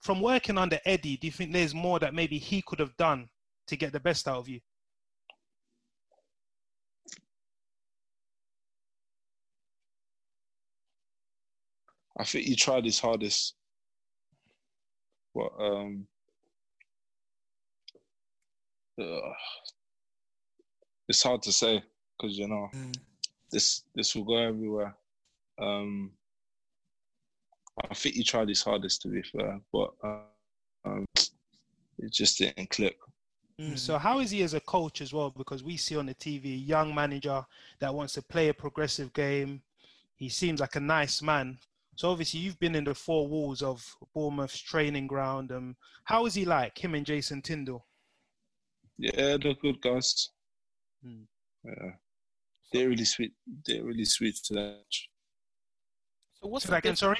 [0.00, 3.28] From working under Eddie, do you think there's more that maybe he could have done
[3.66, 4.60] to get the best out of you?
[12.18, 13.54] I think he tried his hardest
[15.34, 16.06] but um,
[19.00, 19.32] uh,
[21.08, 21.82] it's hard to say
[22.16, 22.94] because you know mm.
[23.50, 24.94] this this will go everywhere.
[25.60, 26.12] Um,
[27.90, 30.18] I think he tried his hardest to be fair, but uh,
[30.84, 31.04] um,
[31.98, 32.96] it just didn't click.
[33.60, 35.30] Mm, so how is he as a coach as well?
[35.30, 37.44] Because we see on the TV a young manager
[37.80, 39.62] that wants to play a progressive game.
[40.16, 41.58] He seems like a nice man.
[41.96, 45.52] So obviously you've been in the four walls of Bournemouth's training ground.
[45.52, 47.86] Um, how is he like him and Jason Tindall?
[48.98, 50.30] Yeah, they're good guys.
[51.02, 51.22] Hmm.
[51.64, 51.90] Yeah,
[52.72, 53.32] they're really sweet.
[53.66, 54.84] They're really sweet to that.
[56.40, 56.96] So what's that again?
[56.96, 57.18] Sorry.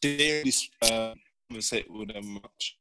[0.00, 1.14] They really uh,
[1.48, 2.78] conversate with them much.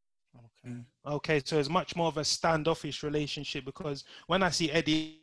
[0.66, 0.76] Okay.
[1.06, 5.20] Okay, so it's much more of a standoffish relationship because when I see Eddie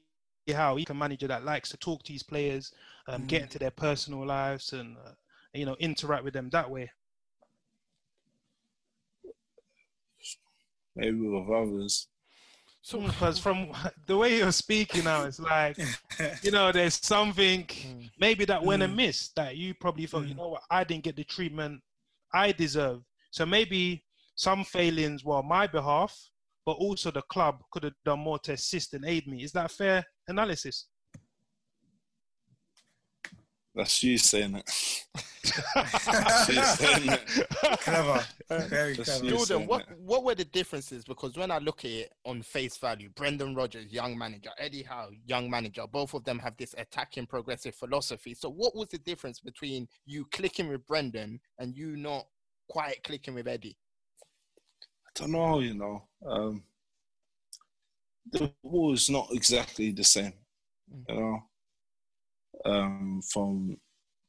[0.53, 2.73] Howe, he's a manager that likes to talk to his players,
[3.09, 3.27] um, mm.
[3.27, 5.13] get into their personal lives, and uh,
[5.55, 6.91] you know interact with them that way.
[10.97, 12.09] Maybe with others
[12.83, 13.71] so because from
[14.07, 15.77] the way you're speaking now it's like
[16.43, 17.67] you know there's something
[18.19, 18.87] maybe that went mm.
[18.87, 20.31] amiss that you probably thought mm.
[20.31, 21.79] you know what i didn't get the treatment
[22.33, 24.03] i deserve so maybe
[24.35, 26.19] some failings were on my behalf
[26.67, 29.43] but also the club could have done more to assist and aid me.
[29.43, 30.87] Is that fair analysis
[33.75, 34.69] that's you saying it.
[35.45, 37.49] saying it.
[37.81, 38.25] Clever.
[38.69, 39.25] Very clever.
[39.25, 41.05] Jordon, what, what were the differences?
[41.05, 45.11] Because when I look at it on face value, Brendan Rodgers, young manager, Eddie Howe,
[45.25, 48.35] young manager, both of them have this attacking progressive philosophy.
[48.35, 52.27] So what was the difference between you clicking with Brendan and you not
[52.69, 53.77] quite clicking with Eddie?
[55.07, 56.03] I don't know, you know.
[56.27, 56.65] Um,
[58.33, 58.53] the
[58.93, 60.33] is not exactly the same,
[61.09, 61.43] you know
[62.65, 63.79] um, from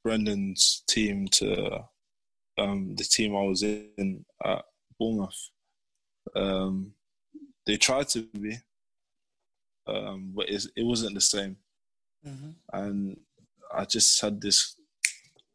[0.03, 1.85] Brendan's team to
[2.57, 4.63] um, the team I was in at
[4.99, 5.49] Bournemouth.
[6.35, 6.93] Um,
[7.65, 8.57] they tried to be,
[9.87, 11.57] um, but it wasn't the same.
[12.27, 12.49] Mm-hmm.
[12.73, 13.17] And
[13.73, 14.75] I just had this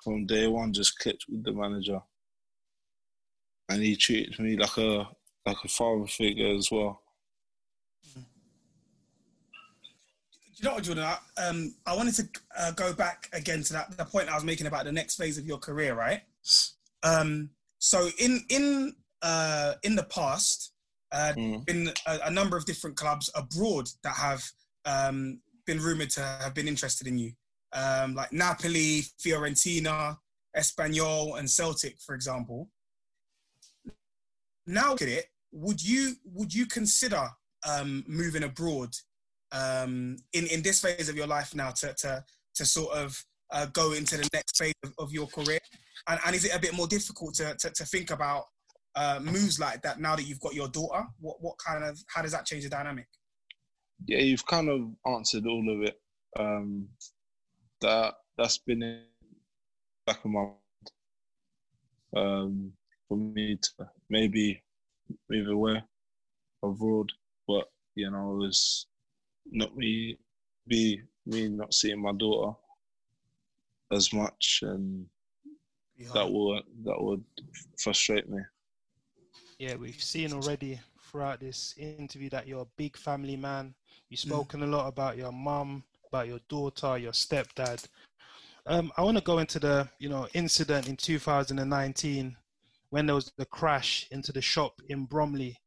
[0.03, 2.01] from day one, just clicked with the manager,
[3.69, 5.09] and he treated me like a
[5.45, 7.03] like a father figure as well.
[10.57, 11.05] You know what, Jordon?
[11.05, 14.45] I, um, I wanted to uh, go back again to that the point I was
[14.45, 16.23] making about the next phase of your career, right?
[17.03, 20.73] Um, so in in uh, in the past,
[21.13, 21.65] uh, mm.
[21.67, 24.43] been a, a, number of different clubs abroad that have
[24.87, 27.33] um, been rumored to have been interested in you,
[27.75, 30.17] um, like Napoli, Fiorentina,
[30.57, 32.71] Espanyol, and Celtic, for example.
[34.67, 35.27] Now, look at it.
[35.53, 37.29] Would you would you consider
[37.69, 38.95] um, moving abroad
[39.53, 42.25] um, in in this phase of your life now to to
[42.55, 43.17] to sort of
[43.53, 45.61] uh, go into the next phase of, of your career?
[46.09, 48.45] And, and, is it a bit more difficult to to, to think about
[48.95, 51.05] uh, moves like that now that you've got your daughter?
[51.21, 53.07] What what kind of how does that change the dynamic?
[54.07, 56.01] Yeah, you've kind of answered all of it.
[56.39, 56.89] Um,
[57.81, 59.03] that that's been in
[60.07, 60.57] back of my mind
[62.17, 62.73] um,
[63.09, 64.63] for me to maybe
[65.29, 65.83] move away
[66.63, 67.11] abroad,
[67.47, 68.87] but you know, it was
[69.51, 70.17] not me
[70.69, 72.57] be me not seeing my daughter
[73.93, 75.07] as much and
[76.15, 77.25] that would that would
[77.79, 78.39] frustrate me.
[79.59, 80.79] Yeah, we've seen already
[81.11, 83.75] throughout this interview that you're a big family man.
[84.11, 84.29] You've Mm.
[84.29, 87.87] spoken a lot about your mum, about your daughter, your stepdad.
[88.67, 92.37] Um, I want to go into the you know incident in 2019
[92.91, 95.59] when there was the crash into the shop in Bromley.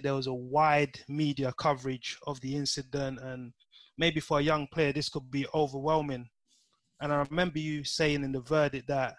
[0.00, 3.52] There was a wide media coverage of the incident, and
[3.96, 6.28] maybe for a young player, this could be overwhelming.
[7.00, 9.16] And I remember you saying in the verdict that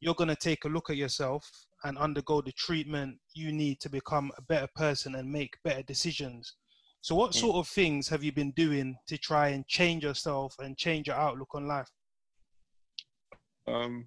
[0.00, 1.50] you're going to take a look at yourself
[1.84, 6.54] and undergo the treatment you need to become a better person and make better decisions.
[7.02, 10.76] So, what sort of things have you been doing to try and change yourself and
[10.76, 11.88] change your outlook on life?
[13.66, 14.06] Um,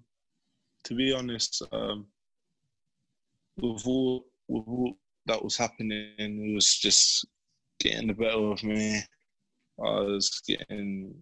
[0.84, 2.06] to be honest, um,
[3.56, 4.96] with all with all
[5.26, 7.26] that was happening, it was just
[7.80, 9.00] getting the better of me.
[9.78, 11.14] I was getting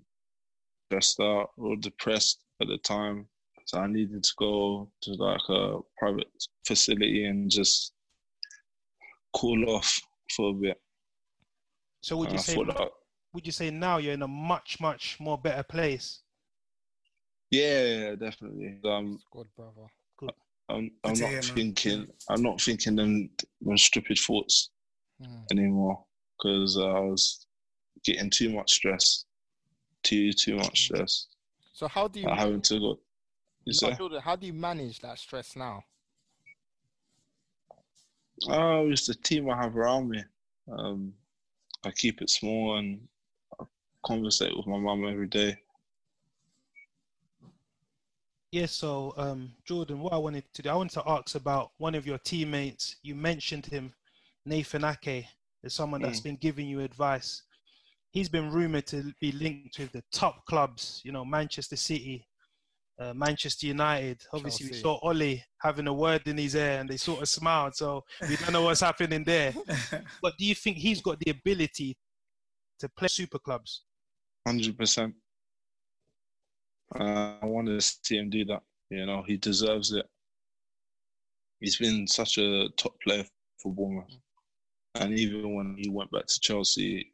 [0.87, 3.27] stressed out or depressed at the time,
[3.65, 6.29] so I needed to go to like a private
[6.67, 7.93] facility and just
[9.35, 10.01] cool off
[10.37, 10.81] for a bit.
[12.03, 12.91] So, would you I say that,
[13.33, 16.21] would you say now you're in a much much more better place?
[17.51, 18.79] yeah, yeah, definitely.
[18.85, 19.87] Um, Good brother.
[20.73, 22.07] I'm, I'm not thinking.
[22.29, 24.70] I'm not thinking them, them stupid thoughts
[25.20, 25.49] Mm.
[25.51, 26.05] anymore
[26.39, 27.47] because I was
[28.05, 29.25] getting too much stress,
[30.03, 31.29] too too much stress.
[31.73, 33.01] So how do you Like having to go.
[33.64, 33.93] You No, say?
[33.93, 35.85] Jordon, how do you manage that stress now?
[38.49, 40.25] Oh, it's the team I have around me.
[40.70, 41.14] Um,
[41.85, 43.09] I keep it small and
[43.61, 43.64] I
[44.05, 45.62] conversate with my mum every day.
[48.53, 51.95] Yeah, so um, Jordon, what I wanted to do, I wanted to ask about one
[51.95, 52.97] of your teammates.
[53.03, 53.95] You mentioned him,
[54.45, 55.25] Nathan Aké,
[55.65, 56.25] as someone that's Mm.
[56.25, 57.43] been giving you advice.
[58.11, 62.29] He's been rumored to be linked with the top clubs, you know, Manchester City,
[62.99, 64.21] uh, Manchester United.
[64.35, 67.75] Obviously, we saw Ollie having a word in his ear and they sort of smiled.
[67.75, 69.55] So we don't know what's happening there.
[70.21, 71.97] But do you think he's got the ability
[72.81, 73.85] to play super clubs?
[74.47, 75.15] Hundred percent.
[76.99, 78.62] Uh, I want to see him do that.
[78.90, 80.07] You know, he deserves it.
[81.61, 83.24] He's been such a top player
[83.62, 84.16] for Bournemouth,
[84.97, 87.12] and even when he went back to Chelsea,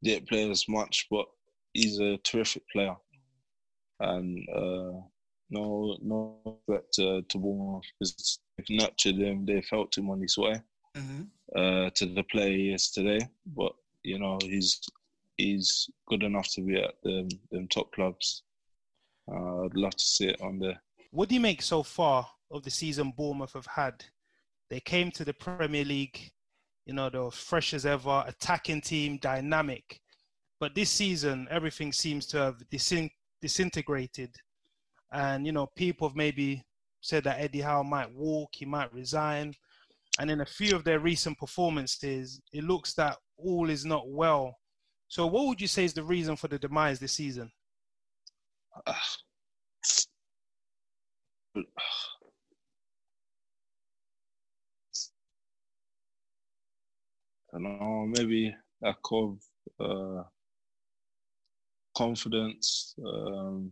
[0.00, 1.26] he didn't play as much, but
[1.74, 2.96] he's a terrific player.
[4.00, 5.00] And uh,
[5.50, 9.44] no, no threat to, to Bournemouth because they've nurtured him.
[9.44, 10.60] They've helped him on his way
[10.96, 11.28] Mhm.
[11.54, 13.20] uh, to the player he is today.
[13.46, 14.80] But you know, he's
[15.36, 18.42] he's good enough to be at them them top clubs.
[19.30, 20.80] Uh, I'd love to see it on there.
[21.10, 24.04] What do you make so far of the season Bournemouth have had?
[24.70, 26.32] They came to the Premier League,
[26.86, 30.00] you know, they were fresh as ever, attacking team, dynamic.
[30.60, 33.10] But this season, everything seems to have disin-
[33.40, 34.34] disintegrated.
[35.12, 36.64] And, you know, people have maybe
[37.00, 39.54] said that Eddie Howe might walk, he might resign.
[40.18, 44.56] And in a few of their recent performances, it looks that all is not well.
[45.08, 47.50] So, what would you say is the reason for the demise this season?
[48.76, 48.94] I
[57.52, 59.38] don't know, maybe lack of
[59.78, 60.24] uh,
[61.96, 62.94] confidence.
[63.04, 63.70] Um,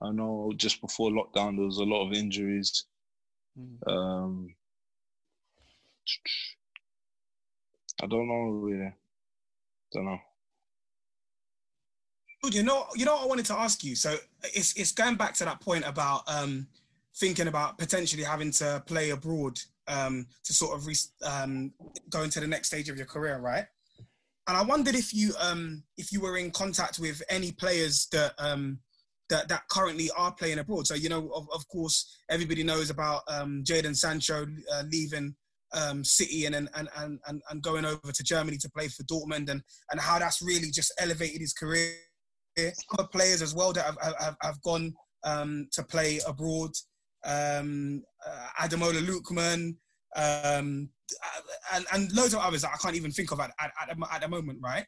[0.00, 2.84] I know just before lockdown there was a lot of injuries.
[3.86, 4.54] Um,
[8.00, 8.92] I don't know really.
[9.92, 10.18] Don't know.
[12.44, 13.96] You know, you know what I wanted to ask you.
[13.96, 16.68] So it's it's going back to that point about um,
[17.16, 19.58] thinking about potentially having to play abroad
[19.88, 20.94] um, to sort of re-
[21.26, 21.72] um,
[22.10, 23.64] go into the next stage of your career, right?
[24.46, 28.34] And I wondered if you um, if you were in contact with any players that
[28.38, 28.78] um,
[29.28, 30.86] that that currently are playing abroad.
[30.86, 35.34] So you know, of, of course, everybody knows about um, Jadon Sancho uh, leaving
[35.74, 39.50] um, City and, and and and and going over to Germany to play for Dortmund,
[39.50, 41.92] and and how that's really just elevated his career
[42.92, 44.94] other players as well that have, have, have gone
[45.24, 46.70] um, to play abroad.
[47.24, 49.74] Um, uh, Ademola Lookman,
[50.16, 50.88] um,
[51.72, 54.28] and, and loads of others that I can't even think of at, at, at, the-
[54.28, 54.84] moment, right?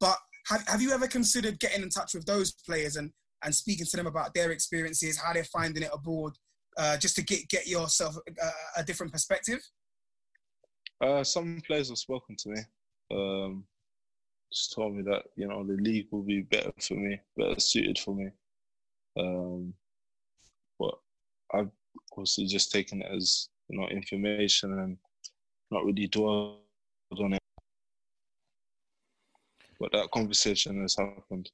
[0.00, 0.16] But
[0.48, 3.10] have, have you ever considered getting in touch with those players and,
[3.44, 6.32] and speaking to them about their experiences, how they're finding it abroad,
[6.76, 9.60] uh, just to get, get yourself a, a different perspective?
[11.00, 12.60] Uh, some players have spoken to me.
[13.12, 13.64] Um,
[14.52, 17.98] just told me that you know the league will be better for me, better suited
[17.98, 18.28] for me.
[19.18, 19.74] Um,
[20.78, 20.94] but
[21.54, 21.70] I've
[22.12, 24.96] obviously just taken it as you know information and
[25.70, 26.58] not really dwelled
[27.18, 27.42] on it.
[29.80, 31.50] But that conversation has happened.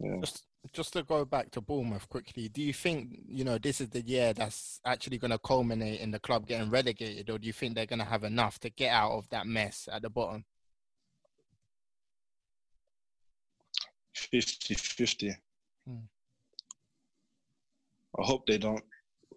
[0.00, 0.16] Yeah.
[0.20, 3.88] Just, just to go back to Bournemouth quickly, do you think you know this is
[3.88, 7.52] the year that's actually going to culminate in the club getting relegated, or do you
[7.52, 10.44] think they're going to have enough to get out of that mess at the bottom?
[14.32, 15.34] 50-50.
[15.86, 15.96] Hmm.
[18.18, 18.82] I hope they don't.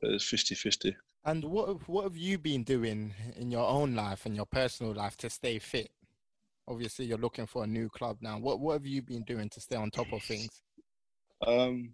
[0.01, 0.95] It's 50-50.
[1.25, 4.93] And what have, what have you been doing in your own life and your personal
[4.93, 5.91] life to stay fit?
[6.67, 8.39] Obviously, you're looking for a new club now.
[8.39, 10.61] What what have you been doing to stay on top of things?
[11.45, 11.93] Um,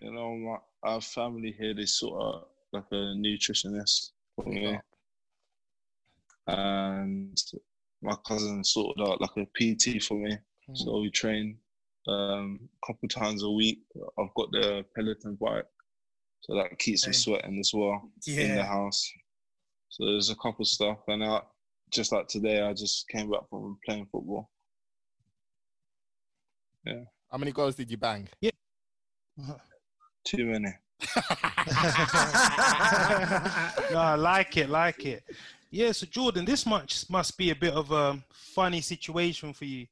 [0.00, 4.78] you know, my, our family here, they sort of like a nutritionist for me.
[6.46, 7.40] And
[8.02, 10.36] my cousin sorted out like a PT for me.
[10.68, 10.76] Mm.
[10.76, 11.56] So we train
[12.08, 13.80] um, a couple times a week.
[14.18, 15.66] I've got the Peloton bike.
[16.42, 19.10] So that keeps me sweating as well in the house.
[19.90, 20.98] So there's a couple stuff.
[21.08, 21.42] And I,
[21.92, 24.50] just like today, I just came back from playing football.
[26.86, 27.04] Yeah.
[27.30, 28.28] How many goals did you bang?
[28.40, 28.50] Yeah.
[30.24, 30.68] Too many.
[33.90, 35.24] no, I like it, like it.
[35.70, 39.86] Yeah, so Jordon, this much must be a bit of a funny situation for you.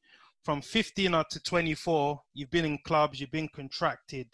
[0.45, 4.26] From 15 up to 24, you've been in clubs, you've been contracted.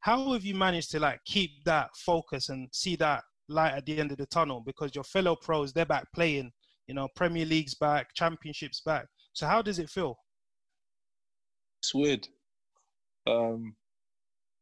[0.00, 3.98] How have you managed to like keep that focus and see that light at the
[3.98, 4.62] end of the tunnel?
[4.64, 6.52] Because your fellow pros, they're back playing,
[6.86, 9.06] you know, Premier League's back, Championships back.
[9.32, 10.16] So how does it feel?
[11.82, 12.26] It's weird.
[13.26, 13.74] Um,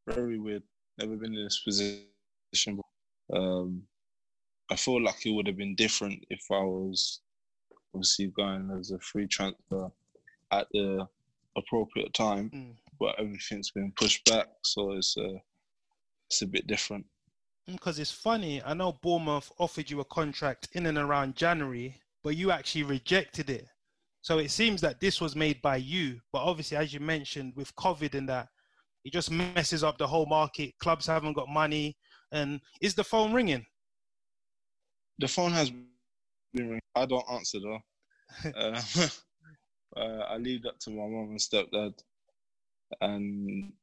[0.07, 0.63] very weird.
[0.99, 2.81] Never been in this position.
[3.33, 3.83] Um,
[4.69, 7.21] I feel like it would have been different if I was
[7.93, 9.91] obviously going as a free transfer
[10.59, 11.07] at the
[11.55, 12.75] appropriate time, Mm.
[12.99, 15.39] but everything's been pushed back, so it's uh,
[16.29, 17.05] it's a bit different.
[17.67, 22.35] Because it's funny, I know Bournemouth offered you a contract in and around January, but
[22.35, 23.67] you actually rejected it.
[24.21, 27.75] So it seems that this was made by you, but obviously, as you mentioned, with
[27.75, 28.47] COVID and that,
[29.05, 30.73] it just messes up the whole market.
[30.79, 31.97] Clubs haven't got money,
[32.31, 33.65] and is the phone ringing?
[35.19, 35.87] The phone has been
[36.53, 36.81] ringing.
[36.95, 37.81] I don't answer though.
[38.55, 38.81] uh,
[39.95, 41.93] uh, I leave that to my mum and stepdad.
[43.01, 43.73] And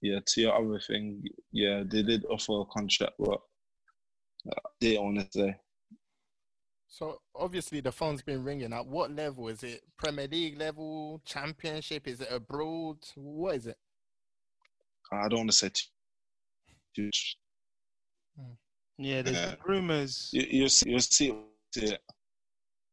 [0.00, 3.40] yeah, to your other thing, yeah, they did offer a contract, but
[4.50, 5.56] I didn't want to say.
[6.88, 8.72] So obviously the phone's been ringing.
[8.72, 9.82] At what level is it?
[9.96, 12.08] Premier League level, Championship?
[12.08, 12.98] Is it abroad?
[13.14, 13.76] What is it?
[15.12, 15.70] I don't want to say
[16.94, 17.36] too much.
[18.98, 19.50] Yeah, there's Yeah.
[19.50, 20.30] been rumors.
[20.32, 21.32] You, you'll see, you'll see
[21.76, 22.00] it.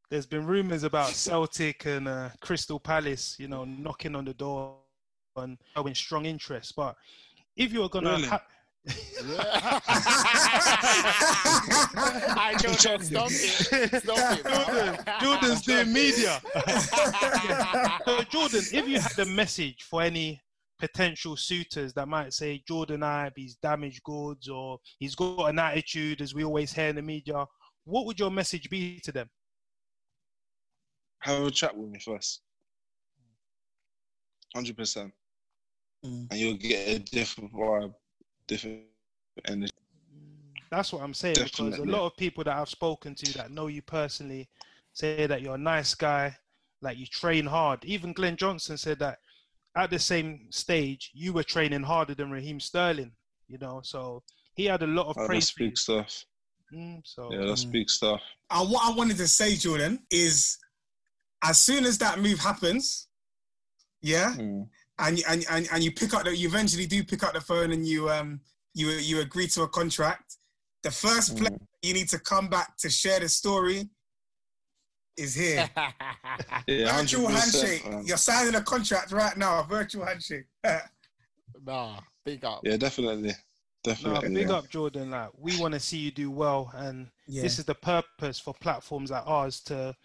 [0.10, 4.78] There's been rumors about Celtic and uh, Crystal Palace, you know, knocking on the door
[5.36, 6.74] and showing strong interest.
[6.76, 6.96] But
[7.56, 8.28] if you're gonna, Really?
[8.28, 8.44] ha-
[12.38, 12.98] I don't know.
[12.98, 14.04] Stop it.
[14.04, 14.44] Stop it.
[14.44, 14.52] bro.
[14.54, 16.40] Jordon, Jordon's doing media.
[18.06, 20.42] so Jordon, if you had a message for any
[20.80, 26.22] potential suitors that might say Jordon Ibe, he's damaged goods or he's got an attitude,
[26.22, 27.46] as we always hear in the media,
[27.86, 29.28] what would your message be to them?
[31.26, 32.42] Have a chat with me first.
[34.56, 35.12] 100%.
[36.06, 36.28] Mm.
[36.30, 37.94] And you'll get a different vibe,
[38.48, 38.84] different
[39.48, 39.72] energy.
[40.70, 43.68] That's what I'm saying because a lot of people that I've spoken to that know
[43.68, 44.48] you personally
[44.94, 46.38] say that you're a nice guy,
[46.82, 47.84] like you train hard.
[47.86, 49.18] Even Glenn Johnson said that
[49.76, 53.12] at the same stage you were training harder than Raheem Sterling.
[53.48, 54.22] You know, so
[54.56, 55.70] he had a lot of Oh, praise that's for you.
[55.70, 56.26] big stuff.
[56.74, 57.72] Mm, so Yeah, that's Mm.
[57.72, 58.22] big stuff.
[58.52, 60.58] And what I wanted to say, Jordon, is
[61.44, 63.08] as soon as that move happens,
[64.02, 64.68] yeah, Mm.
[65.00, 67.42] and you and, and, and you pick up the you eventually do pick up the
[67.42, 68.40] phone and you um
[68.74, 70.38] you you agree to a contract.
[70.84, 71.68] The first player Mm.
[71.82, 73.90] you need to come back to share the story
[75.18, 75.70] is here.
[76.68, 77.88] Yeah, virtual handshake.
[77.90, 78.06] man.
[78.06, 79.60] You're signing a contract right now.
[79.60, 80.46] A virtual handshake.
[81.66, 82.62] nah, big up.
[82.64, 83.30] Yeah, definitely.
[83.30, 83.34] no,
[83.84, 84.34] Definitely.
[84.34, 84.56] big yeah.
[84.56, 85.10] up Jordon.
[85.12, 87.44] Like we want to see you do well, and yeah.
[87.44, 89.96] this is the purpose for platforms like ours to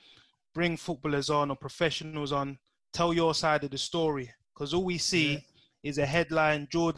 [0.55, 2.59] bring footballers on or professionals on,
[2.93, 4.31] tell your side of the story.
[4.55, 5.39] Because all we see Yeah.
[5.85, 6.97] is a headline: Jordon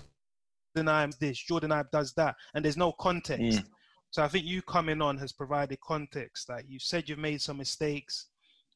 [0.76, 3.61] Ibe this, Jordon Ibe does that, and there's no context.
[3.61, 3.68] Mm.
[4.11, 6.48] So I think you coming on has provided context.
[6.48, 8.28] Like you said, you've made some mistakes.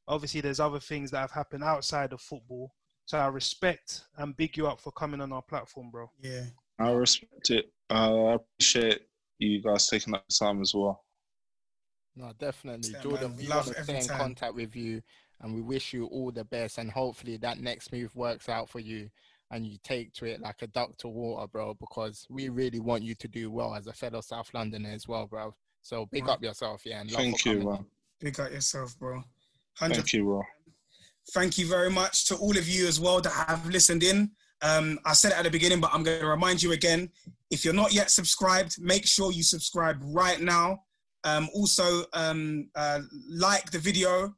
[0.09, 2.73] Obviously, there's other things that have happened outside of football.
[3.07, 6.11] So I respect and big you up for coming on our platform, bro.
[6.21, 6.45] yeah.
[6.79, 7.73] I respect it.
[7.89, 9.03] Uh, I appreciate
[9.39, 11.06] you guys taking that time as well.
[12.17, 12.91] No, definitely.
[12.93, 14.19] Yeah, Jordon, man, we love want to stay in time.
[14.19, 15.03] contact with you
[15.43, 18.81] and we wish you all the best and hopefully that next move works out for
[18.81, 19.11] you
[19.51, 23.03] and you take to it like a duck to water, bro, because we really want
[23.03, 25.55] you to do well as a fellow South Londoner as well, bro.
[25.83, 26.33] So big Right.
[26.33, 27.01] up yourself, yeah.
[27.01, 27.87] And Thank you, coming man.
[28.19, 29.23] Big up yourself, bro.
[29.75, 30.43] Hundred Thank you, bro.
[31.33, 34.31] thank you very much to all of you as well that have listened in.
[34.63, 37.11] Um, I said it at the beginning, but I'm going to remind you again.
[37.51, 40.83] If you're not yet subscribed, make sure you subscribe right now.
[41.27, 44.33] Um, also, um, uh, like the video.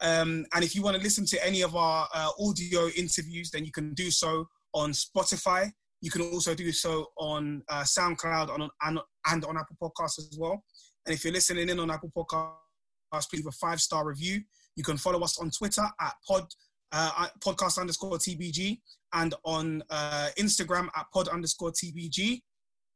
[0.00, 3.64] Um, and if you want to listen to any of our uh, audio interviews, then
[3.64, 5.72] you can do so on Spotify.
[6.00, 10.36] You can also do so on uh, SoundCloud on, and, and on Apple Podcasts as
[10.38, 10.62] well.
[11.04, 14.40] And if you're listening in on Apple Podcasts, please leave a five star review.
[14.76, 16.46] You can follow us on Twitter at pod
[16.92, 18.78] uh, podcast underscore TBG
[19.14, 22.42] and on uh, Instagram at pod underscore TBG.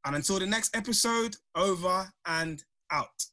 [0.05, 3.32] And until the next episode, over and out.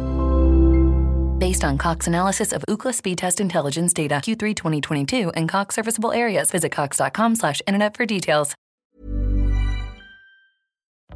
[1.41, 6.11] Based on Cox analysis of Ookla speed test intelligence data Q3 2022 and Cox serviceable
[6.11, 8.53] areas, visit cox.com slash internet for details.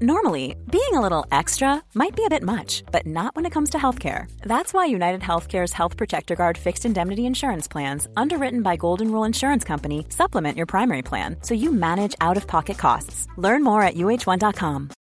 [0.02, 3.70] Normally, being a little extra might be a bit much, but not when it comes
[3.70, 4.26] to healthcare.
[4.42, 9.26] That's why United Healthcare's Health Protector Guard fixed indemnity insurance plans, underwritten by Golden Rule
[9.26, 13.28] Insurance Company, supplement your primary plan so you manage out of pocket costs.
[13.38, 14.95] Learn more at uh1.com.